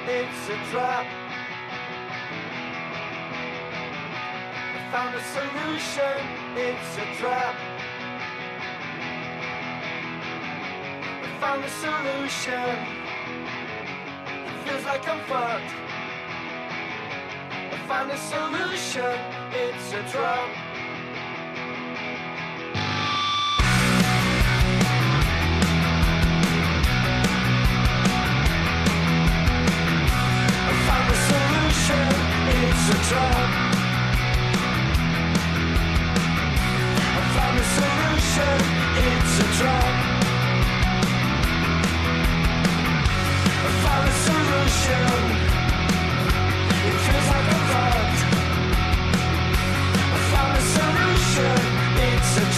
it's 0.07 0.49
a 0.49 0.57
trap. 0.71 1.05
I 4.73 4.91
found 4.91 5.15
a 5.15 5.21
solution, 5.21 6.17
it's 6.55 6.97
a 6.97 7.05
trap. 7.19 7.55
I 11.21 11.27
found 11.39 11.63
a 11.63 11.69
solution. 11.69 12.77
It 14.37 14.69
feels 14.69 14.85
like 14.85 15.07
I'm 15.07 15.19
fucked. 15.25 15.94
I 17.85 17.87
found 17.87 18.09
a 18.09 18.17
solution, 18.17 19.19
it's 19.51 19.93
a 19.93 20.11
trap. 20.11 20.49
it's 32.47 32.89
a 32.89 33.09
trap. 33.09 33.64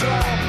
It's 0.00 0.47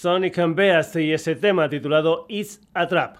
Sonic 0.00 0.38
and 0.38 0.54
Beast 0.54 0.94
y 0.94 1.12
ese 1.12 1.34
tema 1.34 1.68
titulado 1.68 2.24
It's 2.28 2.60
a 2.72 2.86
Trap. 2.86 3.16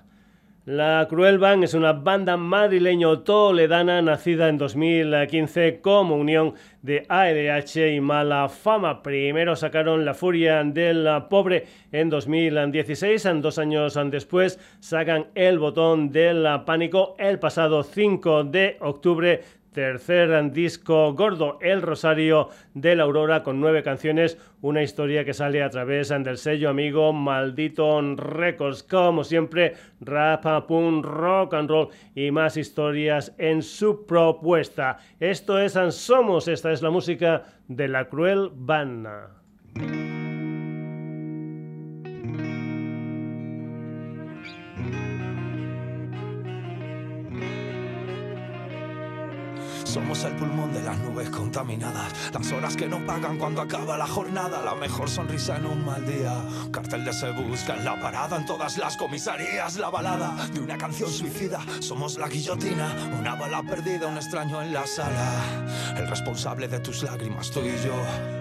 La 0.64 1.04
Cruel 1.10 1.38
Band 1.38 1.64
es 1.64 1.74
una 1.74 1.92
banda 1.92 2.36
madrileño-toledana 2.36 4.00
nacida 4.00 4.48
en 4.48 4.58
2015 4.58 5.80
como 5.80 6.14
unión 6.14 6.54
de 6.82 7.04
AEDH 7.08 7.96
y 7.96 8.00
Mala 8.00 8.48
Fama. 8.48 9.02
Primero 9.02 9.56
sacaron 9.56 10.04
La 10.04 10.14
Furia 10.14 10.62
del 10.62 11.08
Pobre 11.28 11.66
en 11.90 12.10
2016, 12.10 13.26
dos 13.40 13.58
años 13.58 13.98
después 14.10 14.60
sacan 14.78 15.28
El 15.34 15.58
Botón 15.58 16.12
del 16.12 16.46
Pánico 16.64 17.16
el 17.18 17.40
pasado 17.40 17.82
5 17.82 18.44
de 18.44 18.76
octubre 18.80 19.42
tercer 19.78 20.50
disco 20.50 21.14
gordo, 21.14 21.56
El 21.60 21.82
Rosario 21.82 22.48
de 22.74 22.96
la 22.96 23.04
Aurora, 23.04 23.44
con 23.44 23.60
nueve 23.60 23.84
canciones, 23.84 24.36
una 24.60 24.82
historia 24.82 25.24
que 25.24 25.32
sale 25.32 25.62
a 25.62 25.70
través 25.70 26.08
del 26.08 26.36
sello 26.36 26.68
amigo 26.68 27.12
Maldito 27.12 28.00
Records. 28.16 28.82
Como 28.82 29.22
siempre, 29.22 29.74
rap, 30.00 30.66
punk, 30.66 31.04
rock 31.04 31.54
and 31.54 31.70
roll 31.70 31.90
y 32.16 32.32
más 32.32 32.56
historias 32.56 33.32
en 33.38 33.62
su 33.62 34.04
propuesta. 34.04 34.98
Esto 35.20 35.60
es 35.60 35.78
Somos, 35.90 36.48
esta 36.48 36.72
es 36.72 36.82
la 36.82 36.90
música 36.90 37.44
de 37.68 37.86
la 37.86 38.08
Cruel 38.08 38.50
Banda. 38.52 39.30
Somos 49.88 50.22
el 50.24 50.34
pulmón 50.34 50.70
de 50.74 50.82
las 50.82 50.98
nubes 50.98 51.30
contaminadas, 51.30 52.12
las 52.30 52.52
horas 52.52 52.76
que 52.76 52.86
no 52.86 53.04
pagan 53.06 53.38
cuando 53.38 53.62
acaba 53.62 53.96
la 53.96 54.06
jornada, 54.06 54.60
la 54.62 54.74
mejor 54.74 55.08
sonrisa 55.08 55.56
en 55.56 55.64
un 55.64 55.82
mal 55.82 56.06
día. 56.06 56.44
Cartel 56.70 57.06
de 57.06 57.12
se 57.14 57.30
busca 57.30 57.74
en 57.74 57.86
la 57.86 57.98
parada, 57.98 58.36
en 58.36 58.44
todas 58.44 58.76
las 58.76 58.98
comisarías, 58.98 59.76
la 59.76 59.88
balada 59.88 60.46
de 60.52 60.60
una 60.60 60.76
canción 60.76 61.10
suicida. 61.10 61.60
Somos 61.80 62.18
la 62.18 62.28
guillotina, 62.28 62.94
una 63.18 63.34
bala 63.34 63.62
perdida, 63.62 64.08
un 64.08 64.18
extraño 64.18 64.60
en 64.60 64.74
la 64.74 64.86
sala. 64.86 65.32
El 65.96 66.06
responsable 66.06 66.68
de 66.68 66.80
tus 66.80 67.02
lágrimas, 67.02 67.50
tú 67.50 67.60
y 67.60 67.74
yo, 67.82 67.94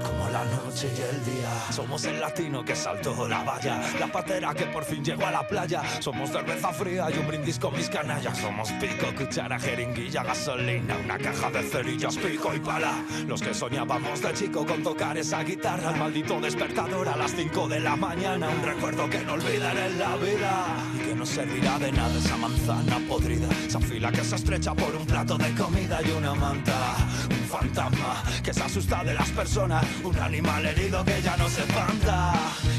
como 0.06 0.30
la 0.30 0.44
noche 0.44 0.92
y 0.98 1.02
el 1.02 1.24
día. 1.24 1.50
Somos 1.72 2.04
el 2.04 2.20
latino 2.20 2.66
que 2.66 2.76
saltó 2.76 3.26
la 3.26 3.44
valla, 3.44 3.82
la 3.98 4.08
patera 4.08 4.54
que 4.54 4.66
por 4.66 4.84
fin 4.84 5.02
llegó 5.02 5.26
a 5.26 5.32
la 5.32 5.48
playa. 5.48 5.82
Somos 6.02 6.30
cerveza 6.30 6.74
fría 6.74 7.08
y 7.10 7.18
un 7.18 7.26
brindis 7.26 7.58
con 7.58 7.74
mis 7.74 7.90
canallas. 7.90 8.38
Somos 8.38 8.70
pico, 8.74 9.08
cuchara, 9.16 9.58
jeringuilla, 9.58 10.24
gasolina, 10.24 10.98
una 11.06 11.18
caja 11.18 11.37
de 11.38 11.64
cerillas, 11.64 12.18
pico 12.18 12.54
y 12.54 12.60
pala. 12.60 13.06
Los 13.28 13.42
que 13.42 13.54
soñábamos 13.54 14.22
de 14.22 14.34
chico 14.34 14.66
con 14.66 14.82
tocar 14.82 15.18
esa 15.18 15.44
guitarra, 15.44 15.92
el 15.92 15.98
maldito 15.98 16.42
despertador 16.42 17.08
a 17.08 17.16
las 17.16 17.32
5 17.36 17.68
de 17.68 17.80
la 17.80 17.96
mañana. 17.96 18.50
Un 18.50 18.64
recuerdo 18.64 19.08
que 19.10 19.20
no 19.20 19.34
olvidaré 19.34 19.86
en 19.86 20.00
la 20.00 20.16
vida 20.18 20.66
y 20.96 21.06
que 21.06 21.16
no 21.16 21.26
servirá 21.26 21.78
de 21.78 21.92
nada 21.92 22.14
esa 22.18 22.38
manzana 22.38 23.00
podrida. 23.08 23.48
Esa 23.66 23.80
fila 23.80 24.12
que 24.12 24.24
se 24.24 24.36
estrecha 24.36 24.74
por 24.74 24.94
un 24.96 25.06
plato 25.06 25.38
de 25.38 25.54
comida 25.54 26.00
y 26.04 26.12
una 26.12 26.34
manta. 26.34 26.74
Un 27.30 27.48
fantasma 27.48 28.24
que 28.44 28.54
se 28.54 28.64
asusta 28.64 29.04
de 29.04 29.14
las 29.14 29.30
personas. 29.30 29.86
Un 30.04 30.18
animal 30.20 30.66
herido 30.66 31.06
que 31.06 31.22
ya 31.22 31.38
no 31.38 31.48
se 31.48 31.62
espanta. 31.62 32.34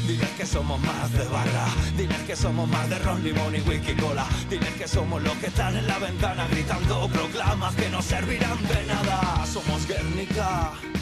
Diles 0.05 0.29
que 0.37 0.45
somos 0.45 0.79
más 0.81 1.11
de 1.13 1.23
barra. 1.25 1.65
Diles 1.97 2.21
que 2.27 2.35
somos 2.35 2.67
más 2.67 2.89
de 2.89 2.99
ron, 2.99 3.23
limón 3.23 3.55
y 3.55 3.61
whisky 3.61 3.93
cola. 3.93 4.27
Diles 4.49 4.73
que 4.73 4.87
somos 4.87 5.23
los 5.23 5.33
que 5.37 5.47
están 5.47 5.75
en 5.77 5.87
la 5.87 5.97
ventana 5.97 6.45
gritando 6.51 7.07
proclamas 7.07 7.73
que 7.75 7.89
no 7.89 8.01
Somos 9.45 9.85
Guernica. 9.87 10.98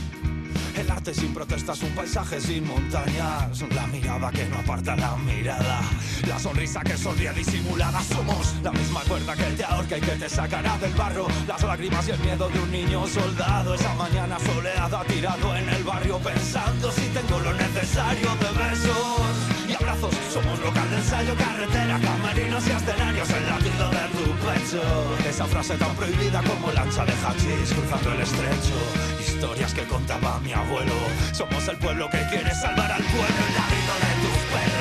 El 0.78 0.92
arte 0.92 1.12
sin 1.12 1.34
protestas, 1.34 1.82
un 1.82 1.90
paisaje 1.96 2.40
sin 2.40 2.68
montañas. 2.68 3.64
La 3.74 3.88
mirada 3.88 4.32
que 4.32 4.46
no 4.46 4.58
aparta 4.58 4.96
la 4.96 5.16
mirada. 5.18 5.82
La 6.28 6.40
sonrisa 6.40 6.82
que 6.82 6.96
sonríe 6.96 7.34
disimulada. 7.34 8.00
Somos 8.04 8.54
la 8.62 8.72
misma 8.72 9.02
cuerda 9.02 9.36
que 9.36 9.44
te 9.58 9.64
ahorca 9.64 9.98
y 9.98 10.02
que 10.02 10.12
te 10.12 10.30
sacará 10.30 10.78
del 10.78 10.94
barro. 10.94 11.28
Las 11.48 11.64
lágrimas 11.64 12.08
y 12.08 12.12
el 12.12 12.20
miedo 12.20 12.48
de 12.50 12.60
un 12.60 12.72
niño 12.72 13.08
soldado. 13.08 13.74
Esa 13.74 13.94
mañana 13.96 14.38
soleada 14.40 15.04
tirado 15.06 15.56
en 15.56 15.68
el 15.70 15.84
barrio 15.84 16.20
pensando 16.20 16.92
si 16.92 17.02
tengo 17.08 17.40
lo 17.40 17.54
necesario 17.54 18.30
de 18.36 18.64
besos 18.64 19.48
y 19.68 19.74
abrazos. 19.74 20.14
Somos 20.32 20.60
local 20.60 20.90
de 20.92 20.98
ensayo, 20.98 21.36
carretera, 21.36 22.00
camerinos 22.00 22.68
y 22.68 22.72
escenarios. 22.72 23.30
El 23.30 23.46
latido 23.48 23.90
de 23.90 24.08
tu 24.16 24.32
pecho. 24.46 25.28
Esa 25.28 25.46
frase 25.46 25.76
tan 25.76 25.96
prohibida 25.96 26.42
como 26.44 26.72
lancha 26.72 27.04
de 27.04 27.14
hachís 27.14 27.74
cruzando 27.74 28.14
el 28.14 28.22
estrecho. 28.22 28.78
Historias 29.20 29.74
que 29.74 29.84
contaba 29.84 30.40
mi 30.40 30.54
abuelo. 30.54 30.67
Somos 31.32 31.66
el 31.70 31.78
pueblo 31.78 32.10
que 32.10 32.18
quiere 32.30 32.54
salvar 32.54 32.92
al 32.92 33.02
pueblo. 33.04 33.26
El 33.26 33.54
latido 33.54 33.94
de 34.02 34.12
tus 34.22 34.38
perros. 34.52 34.77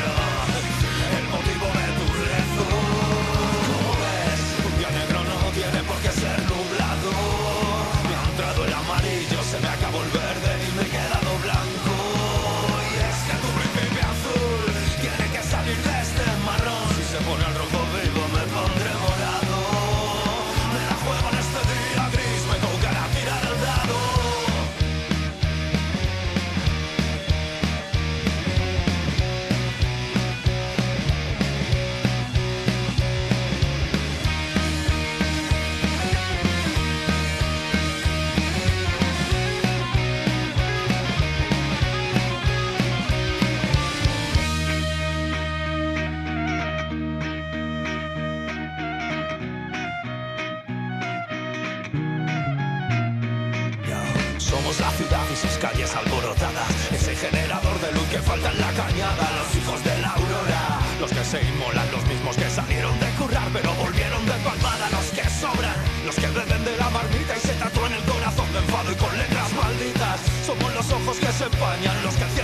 Ojos 71.61 71.77
que 71.77 71.85
se 71.85 71.93
empañan 71.93 72.03
Los 72.03 72.15
que 72.17 72.36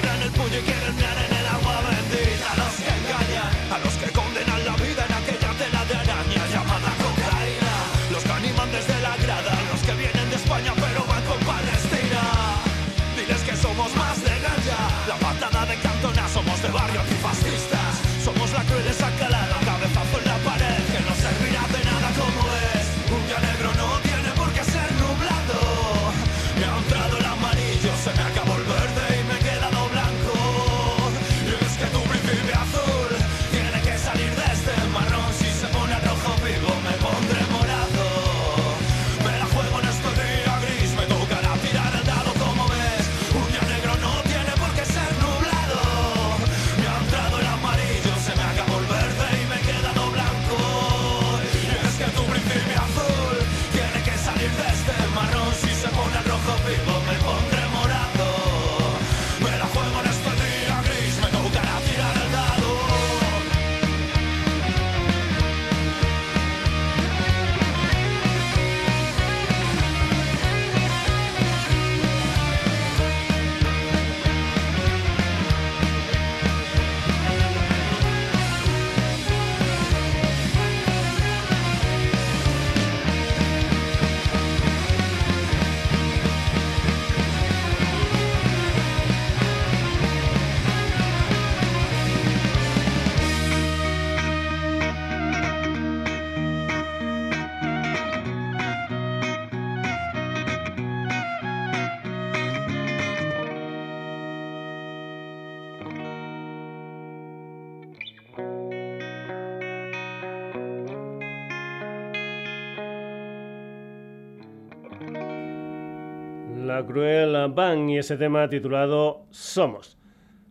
Cruel 116.87 117.51
Band 117.53 117.91
y 117.91 117.99
ese 117.99 118.17
tema 118.17 118.49
titulado 118.49 119.27
Somos. 119.31 119.99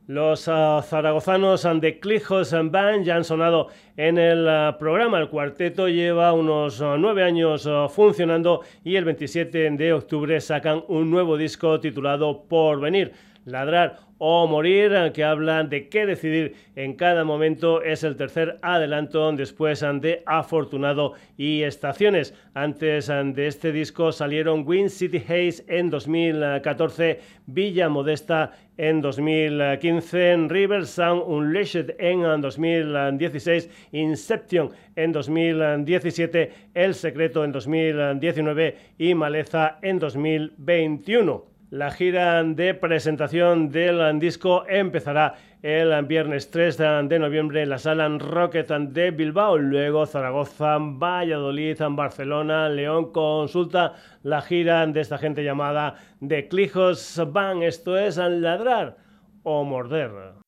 Los 0.08 0.48
uh, 0.48 0.82
zaragozanos 0.82 1.66
de 1.80 2.00
Clijos 2.00 2.52
Band 2.52 3.06
ya 3.06 3.16
han 3.16 3.24
sonado 3.24 3.68
en 3.96 4.18
el 4.18 4.46
uh, 4.46 4.78
programa. 4.78 5.20
El 5.20 5.30
cuarteto 5.30 5.88
lleva 5.88 6.34
unos 6.34 6.82
uh, 6.82 6.98
nueve 6.98 7.24
años 7.24 7.70
funcionando 7.94 8.62
y 8.84 8.98
el 8.98 9.06
27 9.06 9.72
de 9.72 9.94
octubre 9.94 10.42
sacan 10.42 10.84
un 10.88 11.10
nuevo 11.10 11.38
disco 11.38 11.80
titulado 11.80 12.44
Por 12.44 12.82
Venir. 12.82 13.14
Ladrar 13.46 13.98
o 14.20 14.46
Morir, 14.46 15.12
que 15.14 15.24
habla 15.24 15.64
de 15.64 15.90
qué 15.90 16.06
decidir 16.06 16.56
en 16.76 16.94
cada 16.94 17.24
momento, 17.24 17.82
es 17.82 18.04
el 18.04 18.16
tercer 18.16 18.60
adelanto 18.62 19.32
después 19.32 19.80
de 19.80 20.22
Afortunado 20.28 21.14
y 21.38 21.64
Estaciones. 21.64 22.36
Antes 22.54 23.08
de 23.08 23.48
este 23.48 23.72
disco 23.72 24.12
salieron 24.12 24.64
Wind 24.68 24.90
City 24.90 25.18
Haze 25.18 25.64
en 25.68 25.90
2014, 25.90 27.20
Villa 27.48 27.90
Modesta 27.90 28.52
en 28.78 29.02
2015, 29.02 30.48
River 30.48 30.86
Sound 30.86 31.24
Unleashed 31.26 31.96
en 31.98 32.42
2016, 32.42 33.70
Inception 33.92 34.70
en 34.96 35.12
2017, 35.12 36.52
El 36.76 36.94
Secreto 36.94 37.44
en 37.44 37.52
2019 37.52 38.78
y 39.00 39.16
Maleza 39.16 39.80
en 39.82 39.98
2021. 39.98 41.51
La 41.72 41.90
gira 41.90 42.44
de 42.44 42.74
presentación 42.74 43.70
del 43.70 44.20
disco 44.20 44.66
empezará 44.68 45.36
el 45.62 46.06
viernes 46.06 46.52
3 46.52 46.78
de 47.08 47.18
noviembre 47.18 47.62
en 47.62 47.70
la 47.70 47.78
sala 47.78 48.10
Rocket 48.10 48.68
de 48.68 49.12
Bilbao, 49.12 49.58
luego 49.58 50.06
Zaragoza, 50.06 50.78
Valladolid, 50.80 51.78
Barcelona, 51.92 52.68
León. 52.68 53.14
Consulta 53.14 53.94
la 54.22 54.42
gira 54.42 54.86
de 54.86 55.00
esta 55.00 55.18
gente 55.18 55.46
llamada 55.46 55.96
The 56.20 56.50
Clijos 56.50 57.22
Van. 57.28 57.64
Esto 57.64 57.98
es 57.98 58.18
ladrar 58.18 58.98
o 59.44 59.64
morder. 59.64 60.41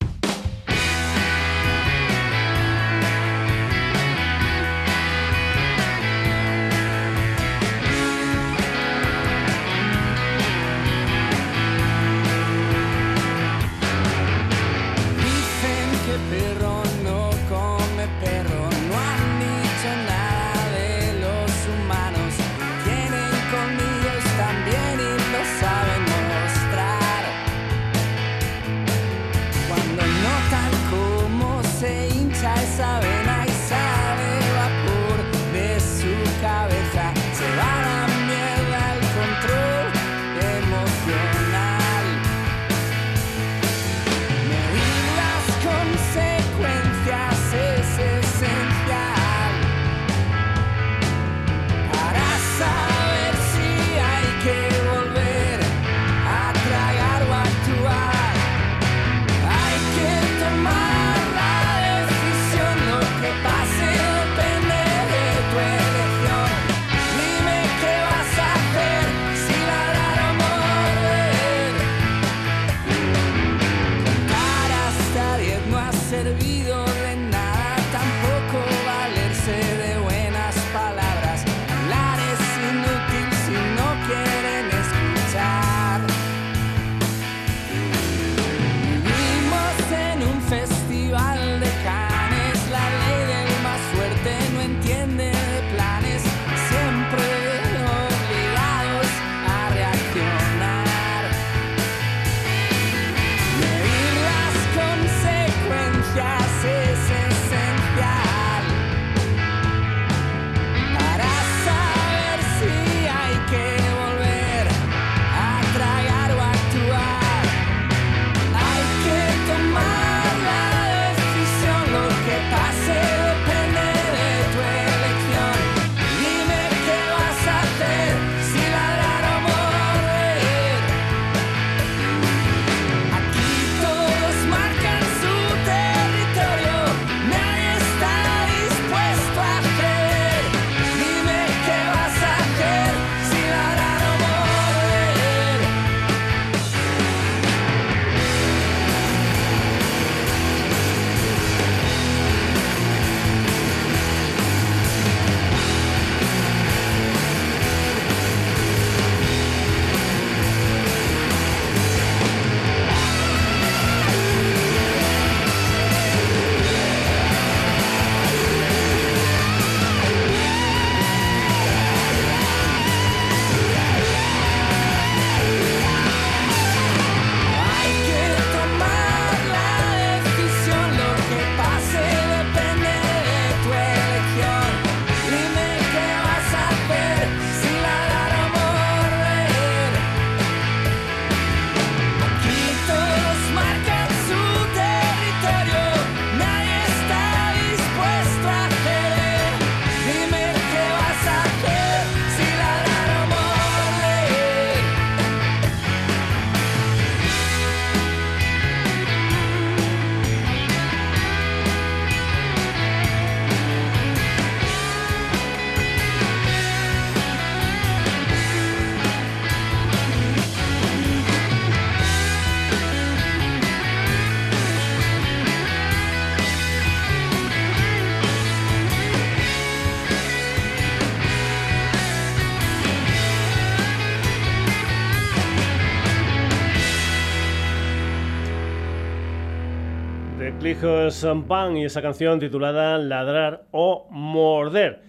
Bang 241.46 241.78
y 241.78 241.84
esa 241.84 242.02
canción 242.02 242.38
titulada 242.38 242.98
Ladrar 242.98 243.64
o 243.70 244.06
Morder. 244.10 245.00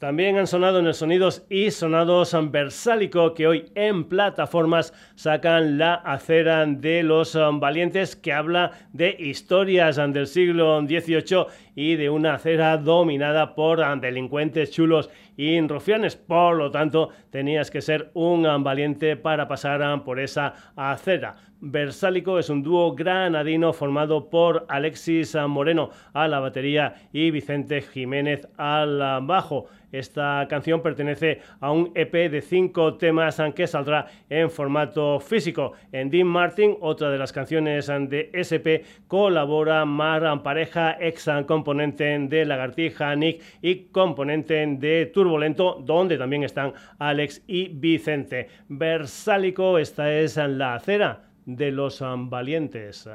También 0.00 0.36
han 0.36 0.48
sonado 0.48 0.80
en 0.80 0.88
el 0.88 0.94
Sonidos 0.94 1.46
y 1.48 1.70
Sonados 1.70 2.36
Versálico, 2.50 3.32
que 3.32 3.46
hoy 3.46 3.66
en 3.76 4.08
plataformas 4.08 4.92
sacan 5.14 5.78
la 5.78 5.94
acera 5.94 6.66
de 6.66 7.04
los 7.04 7.38
valientes, 7.60 8.16
que 8.16 8.32
habla 8.32 8.72
de 8.92 9.14
historias 9.16 9.94
del 9.96 10.26
siglo 10.26 10.80
XVIII 10.80 11.46
y 11.76 11.94
de 11.94 12.10
una 12.10 12.34
acera 12.34 12.76
dominada 12.76 13.54
por 13.54 14.00
delincuentes 14.00 14.72
chulos 14.72 15.08
y 15.36 15.60
rufianes. 15.60 16.16
Por 16.16 16.56
lo 16.56 16.70
tanto, 16.70 17.10
tenías 17.30 17.70
que 17.70 17.80
ser 17.80 18.10
un 18.14 18.42
valiente 18.62 19.16
para 19.16 19.48
pasar 19.48 20.04
por 20.04 20.20
esa 20.20 20.54
acera. 20.76 21.36
Versálico 21.64 22.40
es 22.40 22.50
un 22.50 22.64
dúo 22.64 22.92
granadino 22.92 23.72
formado 23.72 24.28
por 24.28 24.66
Alexis 24.68 25.36
Moreno 25.46 25.90
a 26.12 26.26
la 26.26 26.40
batería 26.40 26.94
y 27.12 27.30
Vicente 27.30 27.82
Jiménez 27.82 28.48
al 28.56 28.98
bajo. 29.22 29.66
Esta 29.92 30.46
canción 30.48 30.82
pertenece 30.82 31.40
a 31.60 31.70
un 31.70 31.92
EP 31.94 32.12
de 32.30 32.40
cinco 32.40 32.94
temas 32.94 33.40
que 33.54 33.66
saldrá 33.66 34.06
en 34.28 34.50
formato 34.50 35.20
físico. 35.20 35.74
En 35.92 36.10
Dean 36.10 36.26
Martin, 36.26 36.76
otra 36.80 37.10
de 37.10 37.18
las 37.18 37.30
canciones 37.30 37.86
de 37.86 38.30
SP, 38.34 38.82
colabora 39.06 39.84
Mar 39.84 40.42
Pareja, 40.42 40.96
ex 40.98 41.30
componente 41.46 42.18
de 42.18 42.44
Lagartija 42.44 43.14
Nick 43.14 43.42
y 43.60 43.84
componente 43.84 44.66
de 44.66 45.06
Turbulento, 45.22 45.80
donde 45.84 46.18
también 46.18 46.42
están 46.42 46.72
Alex 46.98 47.42
y 47.46 47.68
Vicente. 47.68 48.48
Versálico, 48.68 49.78
esta 49.78 50.12
es 50.12 50.36
la 50.36 50.74
acera 50.74 51.22
de 51.46 51.70
los 51.70 52.02
valientes. 52.28 53.08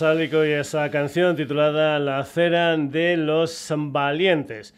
Y 0.00 0.52
esa 0.52 0.88
canción 0.92 1.34
titulada 1.34 1.98
La 1.98 2.22
cera 2.22 2.76
de 2.76 3.16
los 3.16 3.66
valientes. 3.76 4.72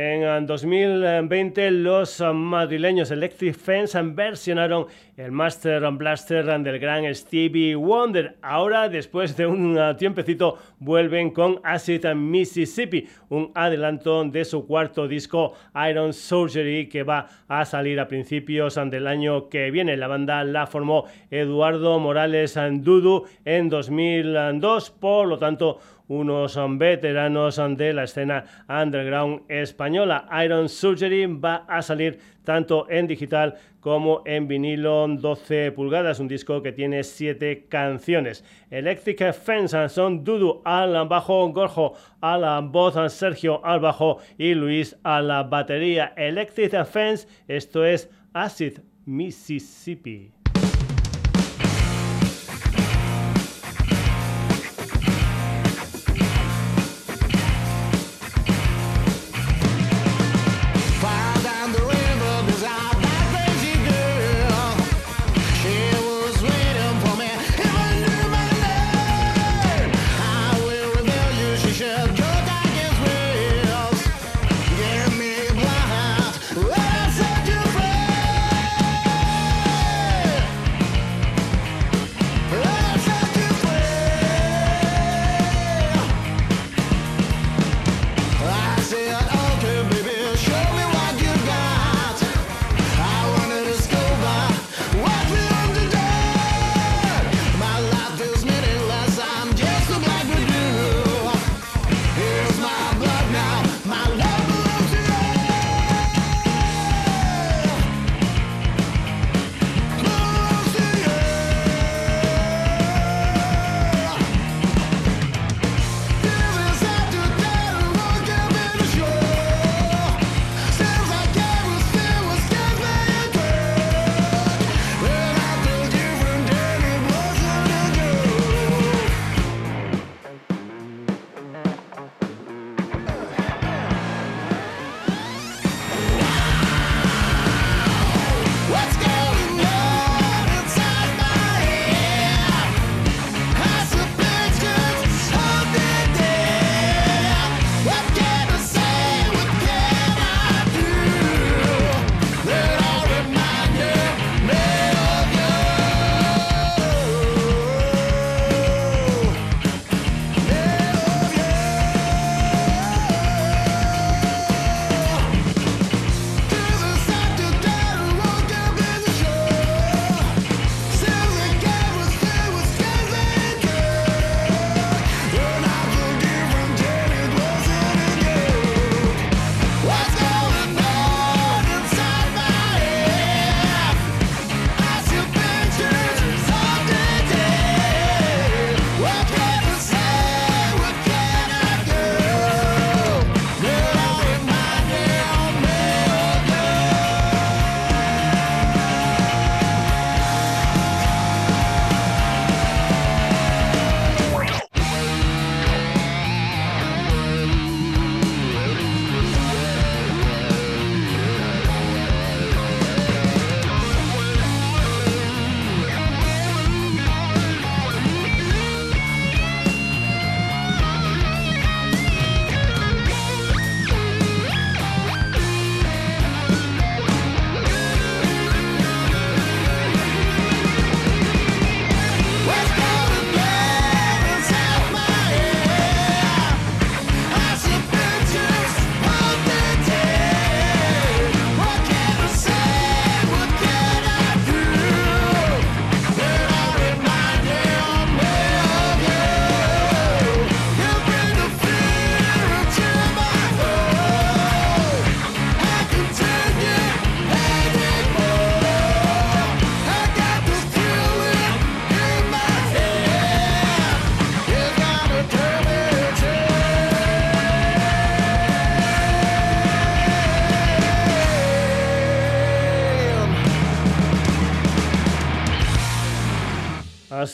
En 0.00 0.46
2020 0.46 1.72
los 1.72 2.22
madrileños 2.32 3.10
Electric 3.10 3.56
Fence 3.56 4.00
versionaron 4.00 4.86
el 5.16 5.32
Master 5.32 5.90
Blaster 5.90 6.44
del 6.44 6.78
gran 6.78 7.12
Stevie 7.12 7.74
Wonder. 7.74 8.36
Ahora, 8.40 8.88
después 8.88 9.36
de 9.36 9.48
un 9.48 9.76
tiempecito, 9.98 10.56
vuelven 10.78 11.32
con 11.32 11.60
Acid 11.64 12.06
Mississippi, 12.14 13.08
un 13.28 13.50
adelanto 13.56 14.22
de 14.22 14.44
su 14.44 14.68
cuarto 14.68 15.08
disco 15.08 15.54
Iron 15.90 16.12
Surgery 16.12 16.88
que 16.88 17.02
va 17.02 17.26
a 17.48 17.64
salir 17.64 17.98
a 17.98 18.06
principios 18.06 18.76
del 18.76 19.08
año 19.08 19.48
que 19.48 19.72
viene. 19.72 19.96
La 19.96 20.06
banda 20.06 20.44
la 20.44 20.68
formó 20.68 21.06
Eduardo 21.28 21.98
Morales 21.98 22.56
Dudu 22.70 23.24
en 23.44 23.68
2002, 23.68 24.90
por 24.92 25.26
lo 25.26 25.38
tanto, 25.38 25.80
unos 26.08 26.58
veteranos 26.78 27.60
de 27.76 27.92
la 27.92 28.04
escena 28.04 28.44
underground 28.68 29.42
española. 29.48 30.26
Iron 30.44 30.68
Surgery 30.68 31.26
va 31.26 31.64
a 31.68 31.82
salir 31.82 32.18
tanto 32.44 32.88
en 32.90 33.06
digital 33.06 33.56
como 33.80 34.22
en 34.24 34.48
vinilo 34.48 35.06
12 35.06 35.72
pulgadas, 35.72 36.18
un 36.18 36.28
disco 36.28 36.62
que 36.62 36.72
tiene 36.72 37.04
7 37.04 37.66
canciones. 37.68 38.44
Electric 38.70 39.32
Fence 39.32 39.88
son 39.88 40.24
Dudu 40.24 40.62
al 40.64 41.06
bajo, 41.06 41.48
Gorjo 41.52 41.94
a 42.20 42.36
la 42.36 42.60
voz, 42.60 42.94
Sergio 43.12 43.64
al 43.64 43.80
bajo 43.80 44.18
y 44.36 44.54
Luis 44.54 44.96
a 45.04 45.20
la 45.20 45.42
batería. 45.44 46.12
Electric 46.16 46.84
Fence, 46.84 47.28
esto 47.46 47.84
es 47.84 48.10
Acid 48.32 48.78
Mississippi. 49.04 50.37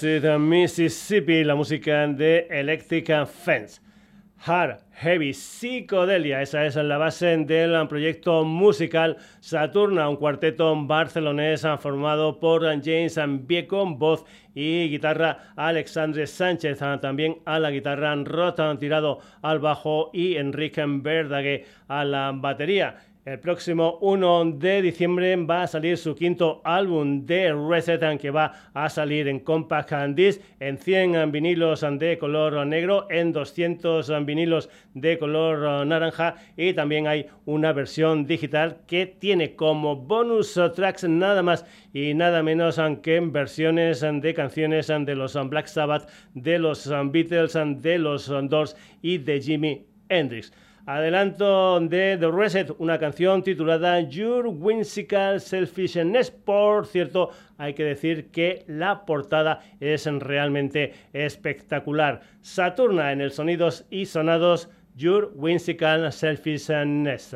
De 0.00 0.38
Mississippi, 0.38 1.44
la 1.44 1.54
música 1.54 2.06
de 2.06 2.46
Electric 2.50 3.26
Fence. 3.26 3.80
Hard 4.44 4.80
Heavy 4.92 5.32
Psicodelia. 5.32 6.42
Esa 6.42 6.66
es 6.66 6.76
la 6.76 6.98
base 6.98 7.36
del 7.38 7.86
proyecto 7.88 8.44
musical 8.44 9.16
Saturna, 9.40 10.08
un 10.08 10.16
cuarteto 10.16 10.74
barcelonés 10.84 11.66
formado 11.78 12.40
por 12.40 12.62
James 12.82 13.18
Bieco, 13.46 13.86
voz 13.86 14.24
y 14.54 14.88
guitarra 14.88 15.52
Alexandre 15.56 16.26
Sánchez, 16.26 16.78
también 17.00 17.38
a 17.44 17.58
la 17.58 17.70
guitarra 17.70 18.14
Rota 18.16 18.76
tirado 18.78 19.20
al 19.42 19.60
bajo 19.60 20.10
y 20.12 20.36
Enrique 20.36 20.84
Verdague 20.86 21.66
a 21.88 22.04
la 22.04 22.32
batería. 22.34 22.96
El 23.24 23.40
próximo 23.40 23.96
1 24.02 24.44
de 24.56 24.82
diciembre 24.82 25.34
va 25.36 25.62
a 25.62 25.66
salir 25.66 25.96
su 25.96 26.14
quinto 26.14 26.60
álbum 26.62 27.24
de 27.24 27.55
Reset, 27.55 28.20
que 28.20 28.30
va 28.30 28.52
a 28.74 28.90
salir 28.90 29.28
en 29.28 29.40
Compact 29.40 29.94
Disc, 30.14 30.42
en 30.60 30.76
100 30.76 31.32
vinilos 31.32 31.86
de 31.92 32.18
color 32.18 32.66
negro, 32.66 33.06
en 33.09 33.32
200 33.32 34.26
vinilos 34.26 34.68
de 34.92 35.18
color 35.18 35.86
naranja 35.86 36.34
y 36.55 36.74
también 36.74 37.06
hay 37.06 37.24
una 37.46 37.72
versión 37.72 38.26
digital 38.26 38.82
que 38.86 39.06
tiene 39.06 39.56
como 39.56 39.96
bonus 39.96 40.60
tracks 40.74 41.05
nada 41.05 41.42
más 41.42 41.64
y 41.94 42.12
nada 42.12 42.42
menos 42.42 42.78
que 43.02 43.20
versiones 43.20 44.02
de 44.02 44.34
canciones 44.34 44.88
de 44.88 45.14
los 45.14 45.34
Black 45.48 45.68
Sabbath, 45.68 46.10
de 46.34 46.59
los 46.59 46.92
Beatles, 47.10 47.59
de 47.80 47.98
los 47.98 48.26
Doors 48.26 48.76
y 49.01 49.16
de 49.16 49.40
Jimi 49.40 49.86
Hendrix. 50.10 50.52
Adelanto 50.86 51.81
de 51.81 52.19
The 52.19 52.31
Reset, 52.31 52.70
una 52.77 52.98
canción 52.98 53.43
titulada 53.43 54.01
Your 54.01 54.48
Whimsical 54.48 55.40
Selfishness. 55.40 56.31
Por 56.31 56.86
cierto, 56.86 57.31
hay 57.56 57.73
que 57.73 57.85
decir 57.85 58.31
que 58.31 58.65
la 58.66 59.06
portada 59.06 59.61
es 59.81 60.05
realmente 60.05 60.93
espectacular. 61.15 62.20
Saturna 62.43 63.12
en 63.12 63.23
el 63.23 63.31
Sonidos 63.31 63.86
y 63.89 64.05
Sonados, 64.05 64.69
Your 64.94 65.32
Whimsical 65.35 66.12
Selfishness. 66.12 67.35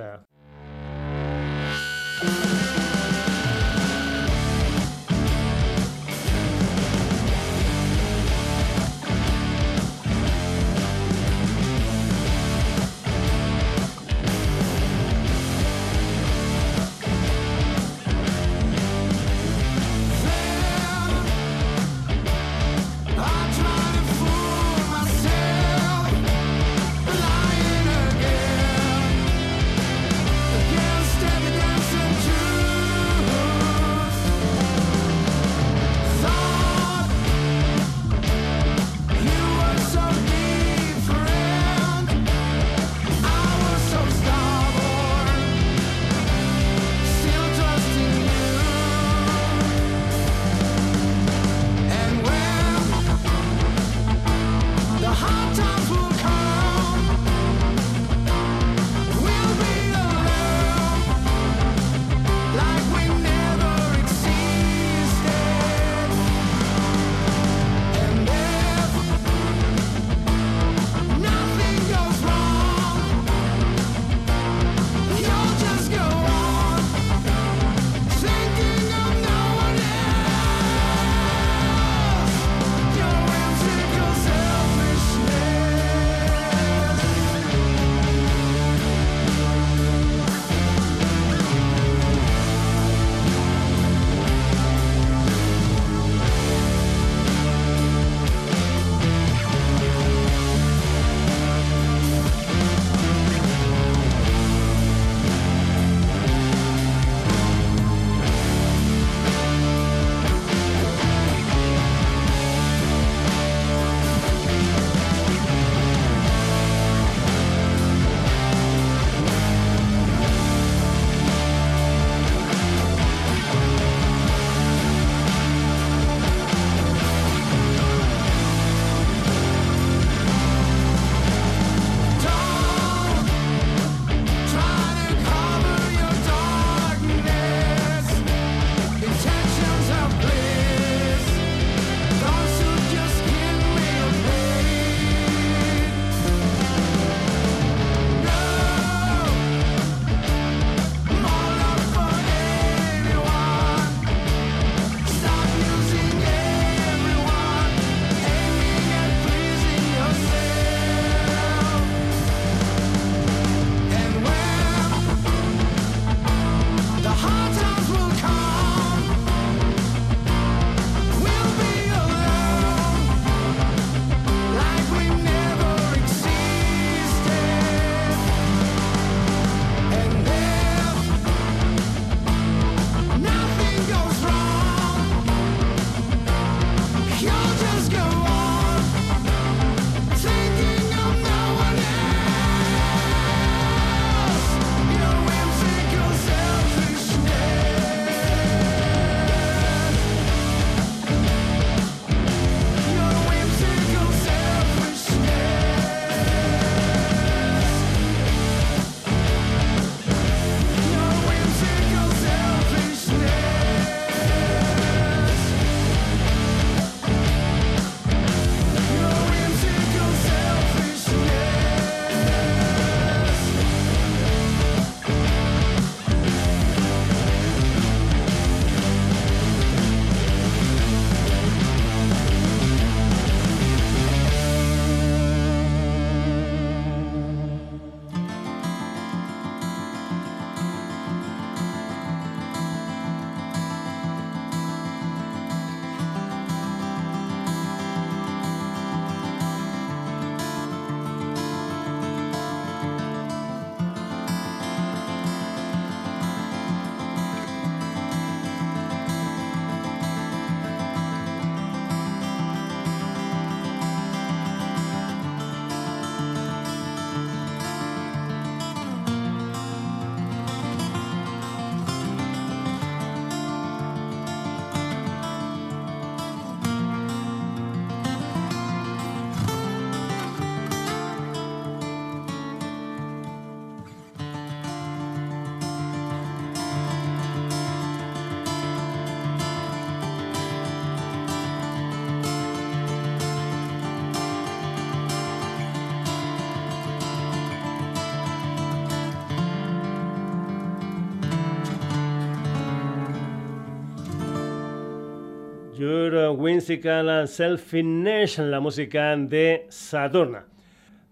Whimsical 306.33 307.29
Selfishness, 307.29 308.39
la 308.39 308.61
música 308.61 309.17
de 309.17 309.67
Saturna. 309.69 310.48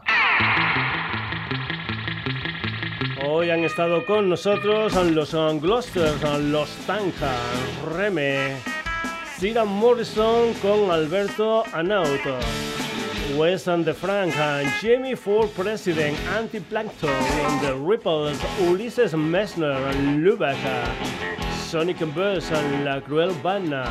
Hoy 3.26 3.50
han 3.50 3.64
estado 3.66 4.06
con 4.06 4.30
nosotros 4.30 4.94
los 4.96 5.34
Glosters, 5.62 6.22
los 6.44 6.70
Tanka, 6.88 7.34
Reme, 7.96 8.56
Sigan 9.38 9.68
Morrison 9.68 10.54
con 10.62 10.90
Alberto 10.90 11.64
Anauto, 11.74 12.38
Wes 13.36 13.68
and 13.68 13.84
the 13.84 13.94
Frank, 13.94 14.34
Jamie 14.82 15.16
Ford 15.16 15.50
President, 15.50 16.18
Antiplankton, 16.38 17.10
The 17.62 17.74
Ripples, 17.74 18.40
Ulises 18.70 19.14
Messner, 19.14 19.78
Lubaka, 20.18 20.86
Sonic 21.70 22.00
Burst, 22.16 22.52
La 22.84 23.02
Cruel 23.02 23.34
Banda, 23.44 23.86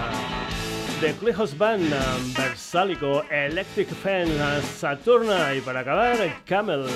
The 1.00 1.12
Clejos 1.14 1.56
Band, 1.56 1.90
Versalico, 2.34 3.22
Electric 3.30 3.88
Fan, 3.88 4.28
Saturna 4.62 5.55
y 5.55 5.60
para 5.60 5.80
acabar, 5.80 6.16
Camel. 6.46 6.86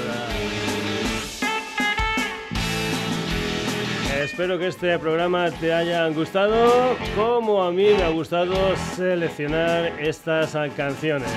Espero 4.22 4.56
que 4.56 4.68
este 4.68 4.96
programa 5.00 5.50
te 5.50 5.74
haya 5.74 6.06
gustado, 6.08 6.96
como 7.16 7.64
a 7.64 7.72
mí 7.72 7.86
me 7.96 8.04
ha 8.04 8.08
gustado 8.10 8.54
seleccionar 8.94 10.00
estas 10.00 10.56
canciones. 10.76 11.28